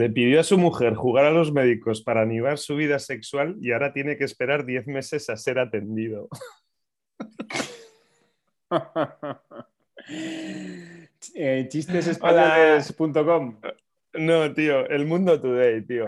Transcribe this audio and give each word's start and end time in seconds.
le 0.00 0.08
pidió 0.08 0.40
a 0.40 0.44
su 0.44 0.56
mujer 0.56 0.94
jugar 0.94 1.26
a 1.26 1.30
los 1.30 1.52
médicos 1.52 2.00
para 2.00 2.22
animar 2.22 2.56
su 2.56 2.74
vida 2.74 2.98
sexual 2.98 3.56
y 3.60 3.72
ahora 3.72 3.92
tiene 3.92 4.16
que 4.16 4.24
esperar 4.24 4.64
10 4.64 4.86
meses 4.86 5.28
a 5.28 5.36
ser 5.36 5.58
atendido. 5.58 6.30
eh, 11.34 11.66
chistesespañoles.com. 11.68 13.60
No, 14.14 14.54
tío, 14.54 14.88
el 14.88 15.04
mundo 15.04 15.38
today, 15.38 15.82
tío. 15.82 16.06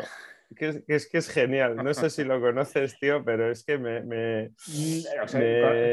Que 0.56 0.82
es, 0.86 1.06
que 1.06 1.18
es, 1.18 1.28
genial. 1.28 1.76
No 1.76 1.92
sé 1.92 2.08
si 2.08 2.24
lo 2.24 2.40
conoces, 2.40 2.98
tío, 2.98 3.22
pero 3.22 3.50
es 3.50 3.62
que 3.62 3.76
me. 3.76 4.00
Mm, 4.00 5.02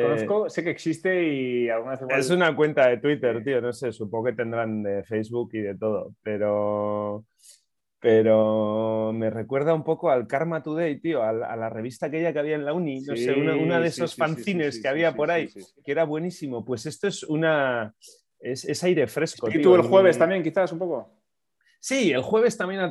conozco, 0.04 0.50
sé 0.50 0.64
que 0.64 0.70
existe 0.70 1.28
y 1.28 1.68
alguna 1.70 1.98
vez 1.98 2.02
Es 2.18 2.30
una 2.30 2.56
cuenta 2.56 2.88
de 2.88 2.98
Twitter, 2.98 3.44
tío. 3.44 3.60
No 3.62 3.74
sé, 3.74 3.92
supongo 3.92 4.28
que 4.28 4.34
tendrán 4.34 4.84
de 4.84 5.04
Facebook 5.04 5.50
y 5.54 5.60
de 5.60 5.76
todo. 5.76 6.16
Pero. 6.24 7.26
Pero 8.02 9.12
me 9.14 9.30
recuerda 9.30 9.74
un 9.74 9.84
poco 9.84 10.10
al 10.10 10.26
Karma 10.26 10.64
Today, 10.64 11.02
tío, 11.02 11.22
a 11.22 11.34
la, 11.34 11.70
revista 11.70 12.06
aquella 12.06 12.32
que 12.32 12.40
había 12.40 12.56
en 12.56 12.64
la 12.64 12.74
uni, 12.74 13.02
no 13.02 13.16
sé, 13.16 13.34
una, 13.34 13.80
de 13.82 13.88
esos 13.88 14.16
fanzines 14.16 14.82
que 14.82 14.88
había 14.88 15.14
por 15.14 15.30
ahí, 15.32 15.50
que 15.84 15.92
era 15.92 16.06
buenísimo. 16.06 16.64
Pues 16.64 16.86
esto 16.86 17.08
es 17.08 17.24
una. 17.24 17.94
Es, 18.40 18.84
aire 18.84 19.06
fresco. 19.08 19.50
¿Y 19.52 19.62
tú 19.62 19.76
el 19.76 19.82
jueves 19.82 20.18
también, 20.18 20.42
quizás, 20.42 20.72
un 20.72 20.80
poco? 20.80 21.12
Sí, 21.82 22.12
el 22.12 22.22
jueves 22.22 22.56
también. 22.56 22.90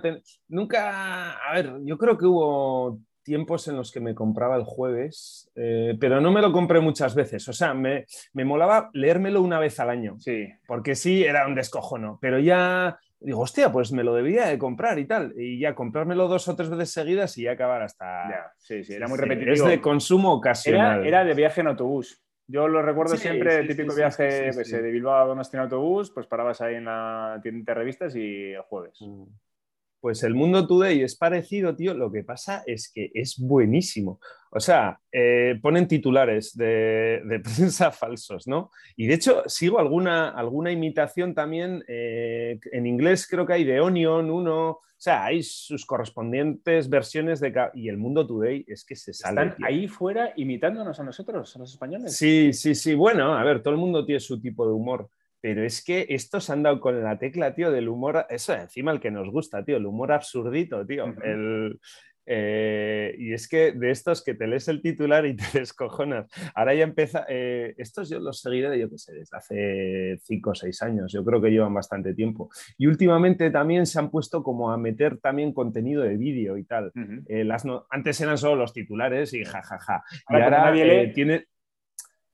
Nunca. 0.49 1.39
A 1.39 1.55
ver, 1.55 1.73
yo 1.85 1.97
creo 1.97 2.19
que 2.19 2.27
hubo 2.27 3.01
tiempos 3.23 3.67
en 3.69 3.77
los 3.77 3.91
que 3.91 4.01
me 4.01 4.15
compraba 4.15 4.57
el 4.57 4.65
jueves, 4.65 5.51
eh, 5.55 5.97
pero 5.99 6.21
no 6.21 6.31
me 6.31 6.43
lo 6.43 6.53
compré 6.53 6.81
muchas 6.81 7.15
veces. 7.15 7.49
O 7.49 7.53
sea, 7.55 7.73
me, 7.73 8.05
me, 8.35 8.45
molaba 8.45 8.91
leérmelo 8.93 9.41
una 9.41 9.59
vez 9.59 9.81
al 9.81 9.89
año. 9.89 10.17
Sí. 10.19 10.49
Porque 10.67 10.95
sí, 10.95 11.25
era 11.25 11.47
un 11.47 11.55
descojono. 11.55 12.19
Pero 12.21 12.39
ya 12.39 12.99
digo, 13.21 13.41
hostia, 13.41 13.73
pues 13.73 13.93
me 13.93 14.05
lo 14.05 14.15
debía 14.15 14.47
de 14.47 14.59
comprar 14.59 14.99
y 14.99 15.07
tal. 15.07 15.35
Y 15.37 15.59
ya 15.59 15.75
comprármelo 15.75 16.29
dos 16.29 16.49
o 16.49 16.57
tres 16.57 16.71
veces 16.71 16.91
seguidas 16.91 17.37
y 17.39 17.45
ya 17.45 17.53
acabar 17.53 17.83
hasta. 17.83 18.29
Ya, 18.29 18.53
sí, 18.59 18.85
sí, 18.85 18.95
era 18.95 19.09
muy 19.09 19.19
repetitivo. 19.19 19.53
Es 19.53 19.65
de 19.65 19.81
consumo 19.81 20.33
ocasional. 20.33 21.01
Era, 21.01 21.09
era 21.09 21.25
de 21.25 21.35
viaje 21.35 21.61
en 21.61 21.69
autobús. 21.69 22.23
Yo 22.51 22.67
lo 22.67 22.81
recuerdo 22.81 23.15
siempre, 23.17 23.57
el 23.57 23.69
típico 23.69 23.95
viaje 23.95 24.51
pues, 24.55 24.71
de 24.71 24.91
Bilbao 24.91 25.23
a 25.23 25.27
Donostia 25.27 25.59
en 25.59 25.65
autobús, 25.65 26.11
pues 26.11 26.27
parabas 26.27 26.63
ahí 26.63 26.77
en 26.77 26.87
la 26.87 27.39
tienda 27.43 27.75
de 27.75 27.75
revistas 27.75 28.17
y 28.17 28.53
el 28.53 28.63
jueves. 28.63 28.99
Mm. 29.03 29.25
Pues 30.01 30.23
el 30.23 30.35
Mundo 30.35 30.67
Today 30.67 31.03
es 31.03 31.17
parecido, 31.17 31.75
tío. 31.75 31.93
Lo 31.93 32.13
que 32.13 32.23
pasa 32.23 32.63
es 32.67 32.91
que 32.93 33.11
es 33.15 33.39
buenísimo. 33.39 34.21
O 34.51 34.61
sea, 34.61 35.01
eh, 35.11 35.59
ponen 35.61 35.89
titulares 35.89 36.57
de, 36.57 37.21
prensa 37.43 37.91
falsos, 37.91 38.47
¿no? 38.47 38.71
Y 38.97 39.07
de 39.07 39.15
hecho, 39.15 39.43
sigo 39.47 39.81
alguna, 39.81 40.31
alguna 40.31 40.71
imitación 40.71 41.35
también. 41.35 41.85
Eh, 41.89 42.61
en 42.73 42.87
inglés 42.87 43.27
creo 43.29 43.45
que 43.47 43.55
hay 43.55 43.65
de 43.65 43.81
Onion, 43.81 44.31
uno. 44.31 44.69
O 44.71 45.01
sea, 45.01 45.25
hay 45.25 45.43
sus 45.43 45.85
correspondientes 45.85 46.89
versiones 46.89 47.41
de. 47.41 47.53
Y 47.75 47.89
el 47.89 47.99
Mundo 47.99 48.27
Today 48.27 48.65
es 48.69 48.85
que 48.85 48.95
se 48.95 49.13
sale. 49.13 49.43
¿Están 49.43 49.65
ahí 49.65 49.89
fuera 49.89 50.33
imitándonos 50.37 50.99
a 50.99 51.05
nosotros, 51.05 51.55
a 51.55 51.59
los 51.59 51.73
españoles? 51.73 52.17
Sí, 52.17 52.53
sí, 52.53 52.75
sí. 52.75 52.95
Bueno, 52.95 53.35
a 53.35 53.43
ver, 53.45 53.63
todo 53.63 53.75
el 53.75 53.81
mundo 53.81 54.05
tiene 54.05 54.21
su 54.21 54.41
tipo 54.41 54.67
de 54.67 54.73
humor. 54.73 55.11
Pero 55.41 55.65
es 55.65 55.85
que 55.85 56.07
estos 56.09 56.51
han 56.51 56.63
dado 56.63 56.81
con 56.81 57.03
la 57.03 57.19
tecla, 57.19 57.55
tío, 57.55 57.71
del 57.71 57.89
humor, 57.89 58.27
eso 58.29 58.55
encima 58.55 58.93
el 58.93 59.01
que 59.01 59.11
nos 59.11 59.31
gusta, 59.31 59.65
tío, 59.65 59.77
el 59.77 59.87
humor 59.87 60.13
absurdito, 60.13 60.87
tío. 60.87 61.15
Eh, 62.31 63.15
y 63.19 63.33
es 63.33 63.49
que 63.49 63.73
de 63.73 63.91
estos 63.91 64.23
que 64.23 64.35
te 64.35 64.47
lees 64.47 64.69
el 64.69 64.83
titular 64.83 65.25
y 65.25 65.35
te 65.37 65.61
descojonas. 65.61 66.27
Ahora 66.55 66.75
ya 66.75 66.85
empieza, 66.85 67.25
eh, 67.27 67.75
estos 67.79 68.11
yo 68.11 68.21
los 68.21 68.41
seguiré 68.41 68.79
yo 68.79 68.91
qué 68.91 68.99
sé, 68.99 69.15
desde 69.15 69.37
hace 69.37 70.19
cinco 70.25 70.51
o 70.51 70.55
seis 70.55 70.83
años, 70.83 71.11
yo 71.11 71.25
creo 71.25 71.41
que 71.41 71.51
llevan 71.51 71.73
bastante 71.73 72.15
tiempo. 72.15 72.51
Y 72.77 72.87
últimamente 72.87 73.51
también 73.51 73.87
se 73.87 73.99
han 73.99 74.11
puesto 74.11 74.43
como 74.43 74.71
a 74.71 74.77
meter 74.77 75.19
también 75.19 75.55
contenido 75.55 76.03
de 76.03 76.19
vídeo 76.19 76.59
y 76.59 76.65
tal. 76.65 76.93
Eh, 77.29 77.45
las 77.45 77.65
antes 77.89 78.21
eran 78.21 78.37
solo 78.37 78.57
los 78.57 78.75
titulares 78.75 79.33
y 79.33 79.45
jajaja. 79.45 80.05
Y 80.29 80.35
ahora 80.35 80.73
tiene 81.15 81.47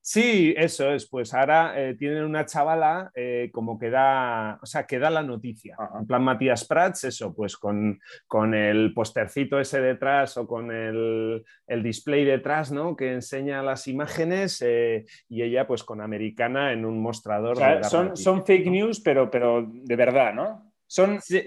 Sí, 0.07 0.53
eso 0.55 0.93
es. 0.93 1.09
Pues 1.09 1.33
ahora 1.33 1.81
eh, 1.81 1.95
tienen 1.95 2.25
una 2.25 2.45
chavala 2.45 3.11
eh, 3.15 3.49
como 3.51 3.79
que 3.79 3.89
da, 3.89 4.59
o 4.61 4.67
sea, 4.67 4.85
que 4.85 4.99
da 4.99 5.09
la 5.09 5.23
noticia. 5.23 5.79
En 5.99 6.07
plan 6.07 6.23
Matías 6.23 6.67
Prats, 6.67 7.05
eso, 7.05 7.35
pues 7.35 7.57
con, 7.57 7.99
con 8.27 8.53
el 8.53 8.93
postercito 8.93 9.59
ese 9.59 9.81
detrás 9.81 10.37
o 10.37 10.47
con 10.47 10.71
el, 10.71 11.43
display 11.83 12.27
detrás, 12.27 12.71
¿no? 12.71 12.95
Que 12.95 13.15
enseña 13.15 13.63
las 13.63 13.89
imágenes 13.89 14.61
eh, 14.61 15.07
y 15.27 15.41
ella 15.41 15.67
pues 15.67 15.83
con 15.83 16.03
americana 16.03 16.75
en 16.75 16.85
un 16.85 17.01
mostrador. 17.01 17.57
son, 17.85 18.15
son 18.15 18.45
fake 18.45 18.67
news, 18.67 19.01
pero, 19.01 19.31
pero 19.31 19.67
de 19.67 19.97
verdad, 19.97 20.35
¿no? 20.35 20.71
Son 20.87 21.19
sí, 21.23 21.41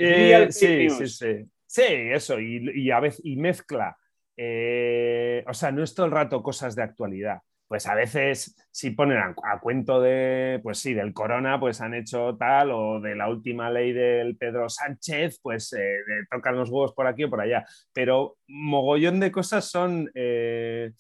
sí, 0.49 0.89
sí, 0.89 1.07
sí, 1.07 1.47
sí. 1.67 1.83
eso, 1.85 2.39
y, 2.39 2.71
y 2.73 2.89
a 2.89 2.99
veces 3.01 3.21
y 3.23 3.35
mezcla. 3.35 3.95
o 4.35 5.53
sea, 5.53 5.71
no 5.71 5.83
es 5.83 5.93
todo 5.93 6.07
el 6.07 6.11
rato 6.11 6.41
cosas 6.41 6.75
de 6.75 6.81
actualidad 6.81 7.39
pues 7.67 7.85
a 7.87 7.95
veces 7.95 8.55
si 8.71 8.91
ponen 8.91 9.17
a, 9.17 9.59
cuento 9.59 10.01
de, 10.01 10.59
pues 10.63 10.79
sí, 10.79 10.93
del 10.93 11.13
corona, 11.13 11.59
pues 11.59 11.81
han 11.81 11.93
hecho 11.93 12.37
tal, 12.37 12.71
o 12.71 13.01
de 13.01 13.15
la 13.15 13.29
última 13.29 13.69
ley 13.69 13.91
del 13.91 14.37
Pedro 14.37 14.69
Sánchez, 14.69 15.39
pues 15.41 15.73
eh, 15.73 15.97
tocan 16.31 16.55
los 16.55 16.69
huevos 16.69 16.93
por 16.93 17.07
aquí 17.07 17.25
o 17.25 17.29
por 17.29 17.41
allá. 17.41 17.65
Pero 17.91 18.37
mogollón 18.47 19.19
de 19.19 19.31
cosas 19.31 19.65
son, 19.65 20.09
eh, 20.15 20.91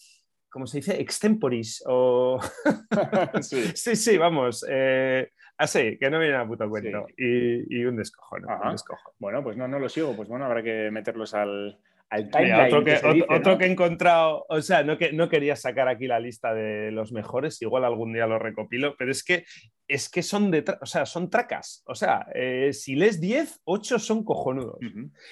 ¿cómo 0.49 0.67
se 0.67 0.79
dice? 0.79 0.99
Extemporis. 0.99 1.83
O... 1.87 2.39
sí. 3.41 3.95
sí. 3.95 4.17
vamos. 4.17 4.65
Eh, 4.69 5.29
así, 5.57 5.97
que 5.97 6.09
no 6.09 6.19
viene 6.19 6.35
a 6.35 6.47
puto 6.47 6.69
cuento. 6.69 7.05
Y, 7.17 7.85
un 7.85 7.95
descojo, 7.95 8.35
un 8.35 8.71
descojo. 8.71 9.13
Bueno, 9.19 9.41
pues 9.41 9.55
no, 9.55 9.67
no 9.67 9.79
lo 9.79 9.87
sigo. 9.87 10.15
Pues 10.15 10.27
bueno, 10.27 10.45
habrá 10.45 10.61
que 10.61 10.91
meterlos 10.91 11.33
al, 11.33 11.79
otro, 12.09 13.57
que, 13.57 13.65
he 13.65 13.71
encontrado, 13.71 14.45
o 14.47 14.61
sea, 14.61 14.83
no, 14.83 14.97
que, 14.97 15.11
no 15.11 15.27
quería 15.27 15.57
sacar 15.57 15.89
aquí 15.89 16.07
la 16.07 16.19
lista 16.19 16.53
de 16.53 16.91
los 16.91 17.11
mejores, 17.11 17.61
igual 17.61 17.83
algún 17.83 18.13
día 18.13 18.27
lo 18.27 18.39
recopilo, 18.39 18.95
pero 18.97 19.11
es 19.11 19.23
que, 19.23 19.45
es 19.87 20.07
que 20.09 20.23
son, 20.23 20.49
de, 20.49 20.63
o 20.81 20.85
sea, 20.85 21.05
son 21.05 21.29
tracas. 21.29 21.83
O 21.85 21.95
sea, 21.95 22.25
eh, 22.33 22.71
si 22.71 22.95
lees 22.95 23.19
10, 23.19 23.59
8 23.65 23.99
son 23.99 24.23
cojonudos. 24.23 24.77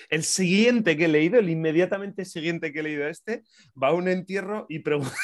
El 0.09 0.23
siguiente 0.23 0.97
que 0.97 1.05
he 1.05 1.09
leído, 1.09 1.39
el 1.39 1.49
inmediatamente 1.49 2.25
siguiente 2.25 2.73
que 2.73 2.79
he 2.79 2.83
leído 2.83 3.07
este, 3.07 3.43
va 3.81 3.89
a 3.89 3.93
un 3.93 4.09
entierro 4.09 4.65
y 4.67 4.79
pregunta... 4.79 5.15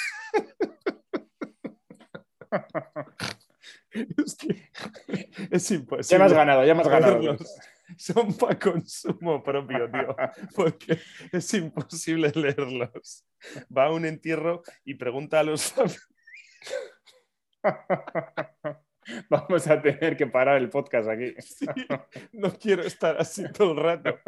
es, 3.91 4.35
que 4.35 4.69
es 5.51 5.71
imposible. 5.71 6.07
Ya 6.09 6.17
me 6.17 6.25
has 6.25 6.33
ganado, 6.33 6.65
ya 6.65 6.75
me 6.75 6.81
has 6.81 6.87
ganado 6.87 7.37
son 7.97 8.33
para 8.37 8.57
consumo 8.57 9.43
propio, 9.43 9.89
tío, 9.91 10.15
porque 10.55 10.99
es 11.31 11.53
imposible 11.53 12.31
leerlos. 12.35 13.25
Va 13.75 13.85
a 13.85 13.91
un 13.91 14.05
entierro 14.05 14.61
y 14.83 14.95
pregunta 14.95 15.39
a 15.39 15.43
los 15.43 15.73
Vamos 19.29 19.67
a 19.67 19.81
tener 19.81 20.15
que 20.15 20.27
parar 20.27 20.57
el 20.57 20.69
podcast 20.69 21.09
aquí. 21.09 21.33
no 22.33 22.53
quiero 22.53 22.83
estar 22.83 23.19
así 23.19 23.43
todo 23.51 23.71
el 23.71 23.77
rato. 23.77 24.19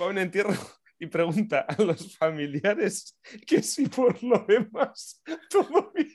Va 0.00 0.06
a 0.06 0.08
un 0.08 0.18
entierro 0.18 0.54
y 0.98 1.06
pregunta 1.06 1.60
a 1.60 1.82
los 1.82 2.16
familiares 2.16 3.18
que 3.46 3.62
si 3.62 3.86
por 3.88 4.22
lo 4.22 4.44
demás 4.46 5.22
todo 5.48 5.92
bien. 5.92 6.06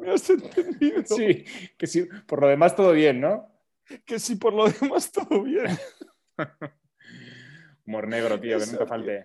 ¿Me 0.00 0.12
has 0.12 0.28
entendido? 0.30 1.02
Sí, 1.04 1.44
que 1.76 1.86
sí, 1.86 2.08
por 2.26 2.40
lo 2.40 2.48
demás 2.48 2.74
todo 2.74 2.92
bien, 2.92 3.20
¿no? 3.20 3.48
Que 4.04 4.18
sí, 4.18 4.36
por 4.36 4.52
lo 4.52 4.68
demás 4.68 5.10
todo 5.12 5.42
bien. 5.42 5.66
Humor 7.86 8.08
negro, 8.08 8.40
tío, 8.40 8.58
que 8.58 8.66
nunca 8.66 8.86
falte. 8.86 9.24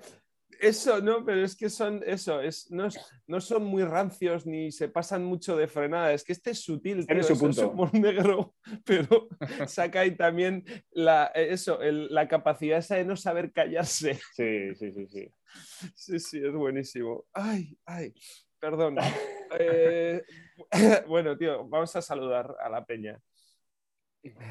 Eso, 0.60 1.02
no, 1.02 1.26
pero 1.26 1.44
es 1.44 1.56
que 1.56 1.70
son 1.70 2.02
eso, 2.06 2.42
es, 2.42 2.72
no, 2.72 2.88
no, 3.28 3.42
son 3.42 3.66
muy 3.66 3.84
rancios 3.84 4.46
ni 4.46 4.72
se 4.72 4.88
pasan 4.88 5.24
mucho 5.24 5.58
de 5.58 5.68
frenada. 5.68 6.14
Es 6.14 6.24
que 6.24 6.32
este 6.32 6.52
es 6.52 6.60
sutil, 6.62 7.06
tío, 7.06 7.24
su 7.24 7.38
punto. 7.38 7.62
es 7.62 7.68
humor 7.68 7.94
negro, 7.94 8.56
pero 8.86 9.28
saca 9.68 10.00
ahí 10.00 10.16
también 10.16 10.64
la, 10.92 11.26
eso, 11.36 11.80
la 11.82 12.28
capacidad 12.28 12.80
esa 12.80 12.96
de 12.96 13.06
no 13.06 13.18
saber 13.18 13.52
callarse. 13.52 14.20
Sí, 14.34 14.74
sí, 14.76 14.92
sí, 14.92 15.08
sí. 15.08 15.30
Sí, 15.94 16.20
sí, 16.20 16.42
es 16.44 16.54
buenísimo. 16.54 17.26
Ay, 17.34 17.78
ay 17.86 18.14
perdón. 18.66 18.98
Eh, 19.60 20.24
bueno, 21.08 21.38
tío, 21.38 21.68
vamos 21.68 21.96
a 21.96 22.02
saludar 22.02 22.56
a 22.62 22.70
la 22.70 22.86
peña. 22.86 23.20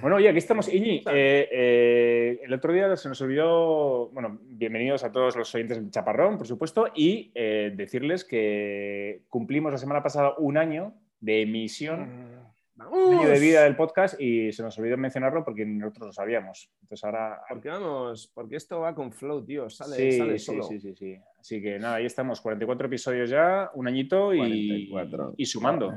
Bueno, 0.01 0.17
oye, 0.17 0.29
aquí 0.29 0.39
estamos, 0.39 0.73
Iñi. 0.73 1.03
Eh, 1.11 1.49
eh, 1.51 2.41
el 2.45 2.53
otro 2.53 2.73
día 2.73 2.95
se 2.97 3.09
nos 3.09 3.21
olvidó, 3.21 4.09
bueno, 4.11 4.39
bienvenidos 4.43 5.03
a 5.03 5.11
todos 5.11 5.35
los 5.35 5.53
oyentes 5.53 5.79
del 5.79 5.91
Chaparrón, 5.91 6.39
por 6.39 6.47
supuesto, 6.47 6.89
y 6.95 7.33
decirles 7.35 8.25
que 8.25 9.23
cumplimos 9.29 9.73
la 9.73 9.79
semana 9.79 10.03
pasada 10.03 10.35
un 10.39 10.59
año 10.59 10.95
de 11.19 11.43
emisión 11.43 12.34
mm 12.76 13.19
año 13.19 13.29
de 13.29 13.38
vida 13.38 13.62
del 13.62 13.76
podcast 13.76 14.21
y 14.21 14.53
se 14.53 14.62
nos 14.62 14.76
olvidó 14.79 14.97
mencionarlo 14.97 15.44
porque 15.44 15.65
nosotros 15.65 16.09
lo 16.09 16.12
sabíamos. 16.12 16.71
Entonces 16.82 17.05
ahora. 17.05 17.41
Porque 17.49 17.69
vamos, 17.69 18.31
porque 18.35 18.56
esto 18.56 18.81
va 18.81 18.94
con 18.94 19.12
flow, 19.12 19.44
tío. 19.44 19.71
Sale, 19.71 19.97
sí, 19.97 20.19
sale 20.19 20.38
sí, 20.38 20.59
Sí, 20.69 20.81
sí, 20.81 20.94
sí. 20.94 21.17
Así 21.38 21.62
que 21.62 21.79
nada, 21.79 21.97
ahí 21.97 22.06
estamos, 22.06 22.41
44 22.41 22.87
episodios 22.87 23.31
ya, 23.31 23.71
un 23.75 23.87
añito 23.87 24.35
y, 24.35 24.91
y 25.37 25.47
sumando. 25.47 25.93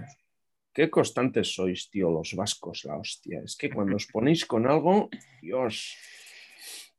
Qué 0.71 0.91
constantes 0.91 1.55
sois, 1.55 1.89
tío, 1.89 2.11
los 2.11 2.35
vascos, 2.35 2.85
la 2.85 2.97
hostia. 2.97 3.41
Es 3.43 3.57
que 3.57 3.69
cuando 3.69 3.95
os 3.95 4.05
ponéis 4.05 4.45
con 4.45 4.67
algo, 4.67 5.09
Dios. 5.41 5.97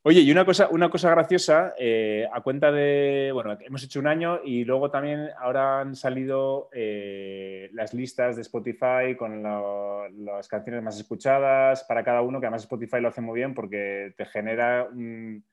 Oye, 0.08 0.22
y 0.22 0.32
una 0.32 0.46
cosa, 0.46 0.68
una 0.70 0.88
cosa 0.88 1.10
graciosa, 1.10 1.74
eh, 1.78 2.26
a 2.32 2.40
cuenta 2.40 2.72
de, 2.72 3.30
bueno, 3.34 3.58
hemos 3.60 3.84
hecho 3.84 4.00
un 4.00 4.06
año 4.06 4.40
y 4.42 4.64
luego 4.64 4.90
también 4.90 5.28
ahora 5.38 5.82
han 5.82 5.94
salido 5.94 6.70
eh, 6.72 7.68
las 7.74 7.92
listas 7.92 8.36
de 8.36 8.40
Spotify 8.40 9.14
con 9.18 9.42
las 9.42 10.48
canciones 10.48 10.82
más 10.82 10.98
escuchadas 10.98 11.84
para 11.84 12.02
cada 12.02 12.22
uno, 12.22 12.40
que 12.40 12.46
además 12.46 12.62
Spotify 12.62 13.02
lo 13.02 13.08
hace 13.08 13.20
muy 13.20 13.38
bien 13.38 13.52
porque 13.52 14.14
te 14.16 14.24
genera 14.24 14.88
un, 14.90 15.44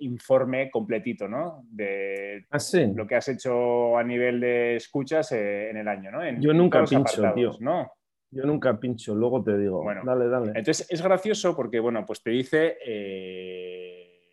informe 0.00 0.68
completito, 0.68 1.28
¿no? 1.28 1.62
De 1.70 2.46
ah, 2.50 2.58
lo 2.96 3.06
que 3.06 3.14
has 3.14 3.28
hecho 3.28 3.96
a 3.96 4.02
nivel 4.02 4.40
de 4.40 4.74
escuchas 4.74 5.30
eh, 5.30 5.70
en 5.70 5.76
el 5.76 5.86
año, 5.86 6.10
¿no? 6.10 6.28
Yo 6.40 6.52
nunca 6.52 6.82
pincho, 6.84 7.32
tío. 7.32 7.52
¿no? 7.60 7.92
Yo 8.32 8.44
nunca 8.44 8.78
pincho, 8.78 9.14
luego 9.14 9.42
te 9.42 9.58
digo. 9.58 9.82
Bueno, 9.82 10.02
dale, 10.04 10.28
dale. 10.28 10.52
Entonces 10.54 10.86
es 10.88 11.02
gracioso 11.02 11.56
porque, 11.56 11.80
bueno, 11.80 12.04
pues 12.06 12.22
te 12.22 12.30
dice 12.30 12.78
eh, 12.84 14.30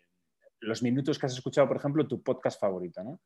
los 0.60 0.82
minutos 0.82 1.18
que 1.18 1.26
has 1.26 1.34
escuchado, 1.34 1.66
por 1.66 1.78
ejemplo, 1.78 2.06
tu 2.06 2.22
podcast 2.22 2.60
favorito, 2.60 3.02
¿no? 3.02 3.20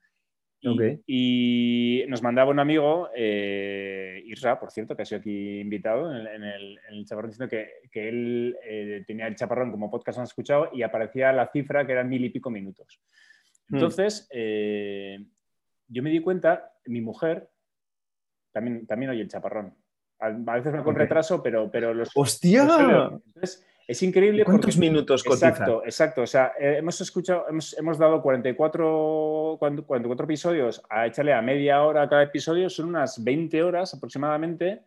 Y, 1.06 2.04
nos 2.06 2.22
mandaba 2.22 2.52
un 2.52 2.60
amigo, 2.60 3.10
eh, 3.16 4.22
Isra, 4.26 4.60
por 4.60 4.70
cierto, 4.70 4.94
que 4.94 5.02
ha 5.02 5.04
sido 5.04 5.20
aquí 5.20 5.58
invitado 5.58 6.14
en 6.14 6.44
el, 6.44 6.78
en 6.88 7.04
chaparrón, 7.04 7.30
diciendo 7.30 7.50
que, 7.50 8.08
él 8.08 8.56
eh, 8.64 9.02
tenía 9.04 9.26
el 9.26 9.34
chaparrón 9.34 9.72
como 9.72 9.90
podcast 9.90 10.20
más 10.20 10.28
escuchado 10.28 10.70
y 10.72 10.82
aparecía 10.82 11.32
la 11.32 11.50
cifra 11.50 11.84
que 11.84 11.92
eran 11.92 12.08
mil 12.08 12.24
y 12.24 12.30
pico 12.30 12.48
minutos. 12.48 13.00
Hmm. 13.68 13.74
Entonces, 13.74 14.28
yo 14.30 16.02
me 16.02 16.10
di 16.10 16.20
cuenta, 16.20 16.72
mi 16.86 17.00
mujer 17.00 17.50
también, 18.52 18.86
también 18.86 19.10
oye 19.10 19.22
el 19.22 19.28
chaparrón. 19.28 19.74
A, 20.22 20.30
veces 20.30 20.72
me 20.72 20.82
con 20.82 20.94
retraso, 20.94 21.42
pero, 21.42 21.70
pero 21.70 21.92
los. 21.92 22.10
¡Hostia! 22.14 22.62
Entonces, 22.62 23.66
es 23.86 24.02
increíble. 24.02 24.44
¿Cuántos 24.44 24.76
minutos 24.78 25.24
cotiza? 25.24 25.48
Exacto, 25.48 25.82
exacto. 25.84 26.22
O 26.22 26.26
sea, 26.26 26.52
eh, 26.58 26.76
hemos 26.78 27.00
escuchado, 27.00 27.46
hemos, 27.48 27.76
hemos, 27.76 27.98
dado 27.98 28.22
44, 28.22 29.56
44 29.58 30.24
episodios 30.24 30.82
a 30.88 31.06
echarle 31.06 31.32
a 31.32 31.42
media 31.42 31.82
hora 31.82 32.08
cada 32.08 32.22
episodio, 32.22 32.70
son 32.70 32.88
unas 32.88 33.22
20 33.22 33.62
horas 33.62 33.92
aproximadamente 33.94 34.82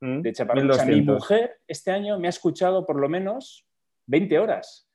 mm, 0.00 0.20
de 0.22 0.32
chaparrón. 0.32 0.70
O 0.70 0.74
sea, 0.74 0.84
mi 0.84 1.00
mujer 1.02 1.60
este 1.68 1.92
año 1.92 2.18
me 2.18 2.26
ha 2.26 2.30
escuchado 2.30 2.84
por 2.84 2.96
lo 2.96 3.08
menos 3.08 3.64
20 4.06 4.38
horas. 4.38 4.88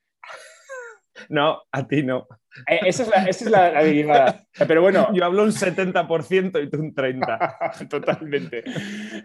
No, 1.30 1.62
a 1.72 1.88
ti 1.88 2.04
no. 2.04 2.28
Eh, 2.68 2.80
esa 2.86 3.04
es 3.04 3.10
la, 3.10 3.24
esa 3.26 3.46
es 3.46 3.52
la, 3.52 4.46
Pero 4.68 4.82
bueno. 4.82 5.14
Yo 5.14 5.26
hablo 5.26 5.44
un 5.44 5.52
70% 5.52 6.64
y 6.64 6.70
tú 6.70 6.78
un 6.80 6.94
30%. 6.94 7.88
Totalmente. 7.90 8.64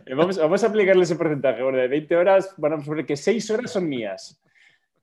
Eh, 0.06 0.14
vamos, 0.14 0.38
vamos, 0.38 0.64
a 0.64 0.66
aplicarle 0.66 1.02
ese 1.02 1.16
porcentaje. 1.16 1.62
Bueno, 1.62 1.78
de 1.78 1.88
20 1.88 2.16
horas, 2.16 2.54
bueno, 2.56 2.76
vamos 2.76 2.88
a 2.88 2.90
poner 2.90 3.06
que 3.06 3.16
6 3.16 3.50
horas 3.50 3.70
son 3.70 3.88
mías. 3.88 4.40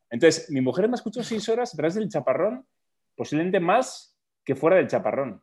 Entonces, 0.09 0.49
mi 0.49 0.61
mujer 0.61 0.87
me 0.87 0.93
ha 0.93 0.95
escuchado 0.95 1.23
6 1.23 1.49
horas 1.49 1.75
través 1.75 1.95
del 1.95 2.09
chaparrón, 2.09 2.65
posiblemente 3.15 3.59
más 3.59 4.17
que 4.43 4.55
fuera 4.55 4.77
del 4.77 4.87
chaparrón. 4.87 5.41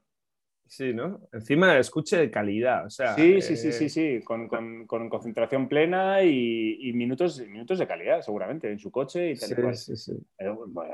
Sí, 0.66 0.92
¿no? 0.92 1.20
Encima 1.32 1.78
escuche 1.78 2.16
de 2.16 2.30
calidad, 2.30 2.86
o 2.86 2.90
sea... 2.90 3.14
Sí, 3.14 3.40
sí, 3.40 3.56
sí, 3.56 3.70
sí, 3.70 3.88
sí, 3.88 4.20
con, 4.24 4.48
concentración 4.86 5.68
plena 5.68 6.22
y, 6.22 6.92
minutos, 6.94 7.40
minutos 7.46 7.78
de 7.78 7.86
calidad, 7.86 8.22
seguramente, 8.22 8.70
en 8.70 8.78
su 8.78 8.90
coche 8.90 9.32
y 9.32 9.36
tal 9.36 9.76
sí, 9.76 9.96
Sí, 9.96 10.12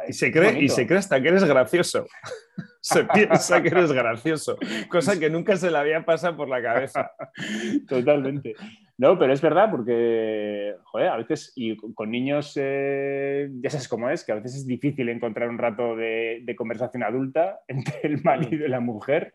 y, 0.08 0.12
se 0.12 0.30
cree, 0.30 0.60
y 0.60 0.68
se 0.68 0.86
cree 0.86 0.98
hasta 0.98 1.20
que 1.22 1.28
eres 1.28 1.44
gracioso. 1.44 2.06
se 2.80 3.04
piensa 3.04 3.62
que 3.62 3.68
eres 3.68 3.92
gracioso, 3.92 4.58
cosa 4.88 5.18
que 5.18 5.30
nunca 5.30 5.56
se 5.56 5.70
le 5.70 5.78
había 5.78 6.04
pasado 6.04 6.36
por 6.36 6.48
la 6.48 6.62
cabeza. 6.62 7.12
Totalmente. 7.88 8.54
No, 8.98 9.18
pero 9.18 9.32
es 9.32 9.40
verdad 9.40 9.70
porque, 9.70 10.74
joder, 10.84 11.08
a 11.08 11.16
veces, 11.16 11.52
y 11.56 11.76
con 11.76 12.10
niños, 12.10 12.52
eh, 12.56 13.48
ya 13.62 13.70
sabes 13.70 13.88
cómo 13.88 14.10
es, 14.10 14.24
que 14.24 14.32
a 14.32 14.34
veces 14.34 14.56
es 14.56 14.66
difícil 14.66 15.08
encontrar 15.08 15.48
un 15.48 15.58
rato 15.58 15.96
de, 15.96 16.42
de 16.44 16.56
conversación 16.56 17.02
adulta 17.02 17.60
entre 17.68 18.00
el 18.02 18.22
marido 18.22 18.66
y 18.66 18.68
la 18.68 18.80
mujer 18.80 19.32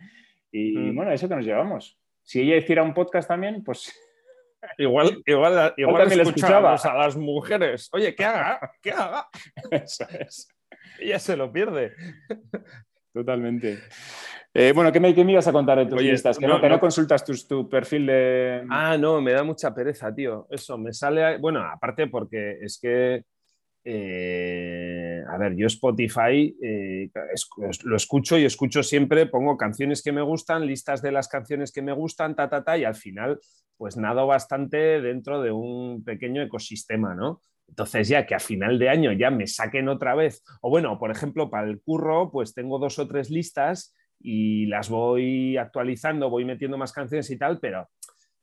y 0.56 0.78
mm. 0.78 0.96
bueno, 0.96 1.12
eso 1.12 1.28
que 1.28 1.36
nos 1.36 1.46
llevamos. 1.46 2.00
Si 2.24 2.40
ella 2.40 2.56
hiciera 2.56 2.82
un 2.82 2.94
podcast 2.94 3.28
también, 3.28 3.64
pues. 3.64 3.94
Igual, 4.80 5.22
igual, 5.28 5.76
igual 5.78 6.12
escuchaba 6.20 6.74
a 6.74 6.98
las 6.98 7.16
mujeres. 7.16 7.88
Oye, 7.94 8.16
¿qué 8.16 8.26
haga? 8.26 8.72
¿Qué 8.82 8.90
haga? 8.90 9.28
Eso 9.70 10.08
es. 10.10 10.48
Ella 11.00 11.20
se 11.20 11.38
lo 11.38 11.52
pierde. 11.52 11.94
Totalmente. 13.14 13.78
Eh, 14.52 14.72
bueno, 14.74 14.92
¿qué 14.92 15.00
me, 15.00 15.14
¿qué 15.14 15.24
me, 15.24 15.34
ibas 15.34 15.48
a 15.48 15.52
contar 15.52 15.78
de 15.78 15.86
tus 15.86 16.02
listas? 16.02 16.40
Que 16.40 16.48
no, 16.48 16.58
no, 16.58 16.80
consultas 16.80 17.24
tu, 17.24 17.70
perfil 17.70 18.08
de. 18.08 18.66
Ah, 18.72 18.98
no, 18.98 19.22
me 19.22 19.34
da 19.34 19.44
mucha 19.44 19.72
pereza, 19.72 20.12
tío. 20.16 20.48
Eso, 20.50 20.80
me 20.80 20.92
sale. 20.94 21.38
Bueno, 21.38 21.62
aparte 21.62 22.08
porque 22.08 22.58
es 22.60 22.80
que 22.82 23.24
eh, 23.88 25.24
a 25.30 25.38
ver, 25.38 25.56
yo 25.56 25.68
Spotify 25.68 26.58
eh, 26.60 27.12
lo 27.84 27.96
escucho 27.96 28.36
y 28.36 28.46
escucho 28.46 28.82
siempre, 28.82 29.28
pongo 29.28 29.58
canciones 29.58 30.02
que 30.02 30.12
me 30.12 30.24
gustan, 30.24 30.66
listas 30.66 31.04
de 31.04 31.12
las 31.12 31.28
canciones 31.28 31.72
que 31.72 31.84
me 31.84 31.94
gustan, 31.94 32.36
ta, 32.36 32.50
ta, 32.50 32.64
ta, 32.64 32.80
y 32.80 32.84
al 32.84 32.96
final, 32.96 33.40
pues 33.78 33.96
nado 33.96 34.26
bastante 34.26 35.02
dentro 35.02 35.40
de 35.44 35.52
un 35.52 36.04
pequeño 36.04 36.42
ecosistema, 36.42 37.14
¿no? 37.14 37.42
Entonces 37.68 38.08
ya 38.08 38.26
que 38.26 38.34
a 38.34 38.40
final 38.40 38.80
de 38.80 38.90
año 38.90 39.12
ya 39.12 39.30
me 39.30 39.46
saquen 39.46 39.88
otra 39.88 40.16
vez, 40.16 40.44
o 40.62 40.72
bueno, 40.72 40.98
por 40.98 41.12
ejemplo, 41.12 41.52
para 41.52 41.68
el 41.68 41.80
curro, 41.80 42.32
pues 42.32 42.56
tengo 42.56 42.80
dos 42.80 42.98
o 42.98 43.08
tres 43.08 43.30
listas 43.30 43.96
y 44.20 44.66
las 44.66 44.90
voy 44.90 45.58
actualizando, 45.58 46.32
voy 46.32 46.44
metiendo 46.44 46.78
más 46.80 46.92
canciones 46.92 47.30
y 47.30 47.38
tal, 47.38 47.60
pero 47.60 47.88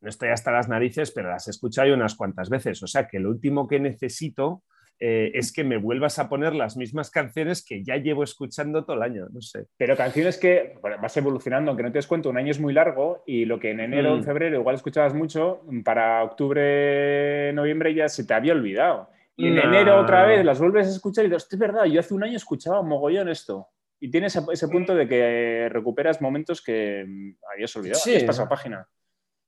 no 0.01 0.09
estoy 0.09 0.29
hasta 0.29 0.53
las 0.53 0.69
narices, 0.69 1.11
pero 1.11 1.31
las 1.31 1.49
he 1.49 1.51
escuchado 1.51 1.93
unas 1.95 2.15
cuantas 2.15 2.49
veces. 2.49 2.81
O 2.85 2.87
sea 2.87 3.09
que 3.09 3.19
lo 3.19 3.31
último 3.31 3.67
que 3.67 3.81
necesito 3.81 4.63
eh, 5.05 5.37
es 5.37 5.53
que 5.53 5.65
me 5.65 5.79
vuelvas 5.79 6.21
a 6.21 6.29
poner 6.29 6.55
las 6.55 6.77
mismas 6.77 7.11
canciones 7.11 7.67
que 7.67 7.83
ya 7.83 7.97
llevo 7.97 8.23
escuchando 8.23 8.85
todo 8.85 8.95
el 8.95 9.03
año, 9.03 9.27
no 9.33 9.43
sé. 9.43 9.67
Pero 9.77 9.97
canciones 9.97 10.39
que 10.39 10.75
vas 10.81 11.17
evolucionando, 11.17 11.73
aunque 11.73 11.83
no 11.83 11.91
te 11.91 11.99
des 11.99 12.07
cuenta, 12.07 12.29
un 12.29 12.39
año 12.39 12.53
es 12.53 12.61
muy 12.61 12.73
largo 12.73 13.25
y 13.27 13.45
lo 13.45 13.59
que 13.59 13.73
en 13.73 13.81
enero 13.81 14.15
o 14.15 14.19
mm. 14.19 14.23
febrero 14.23 14.61
igual 14.61 14.77
escuchabas 14.77 15.13
mucho, 15.13 15.63
para 15.85 16.23
octubre, 16.23 17.53
noviembre 17.53 17.93
ya 17.93 18.09
se 18.09 18.25
te 18.25 18.33
había 18.33 18.53
olvidado. 18.53 19.11
Y 19.35 19.49
en 19.49 19.59
enero 19.59 20.01
otra 20.01 20.25
vez 20.25 20.45
las 20.45 20.61
vuelves 20.61 20.87
a 20.87 20.91
escuchar 20.91 21.25
y 21.25 21.29
dices, 21.29 21.49
es 21.51 21.59
verdad, 21.59 21.87
yo 21.87 21.99
hace 21.99 22.15
un 22.15 22.23
año 22.23 22.37
escuchaba 22.37 22.81
mogollón 22.83 23.29
esto. 23.29 23.67
Y 23.99 24.09
tienes 24.09 24.39
ese 24.53 24.69
punto 24.69 24.95
de 24.95 25.09
que 25.09 25.69
recuperas 25.69 26.23
momentos 26.23 26.63
que 26.63 27.05
mm, 27.05 27.31
habías 27.53 27.75
olvidado. 27.75 27.99
Sí. 27.99 28.15
Esta 28.15 28.49
página. 28.49 28.87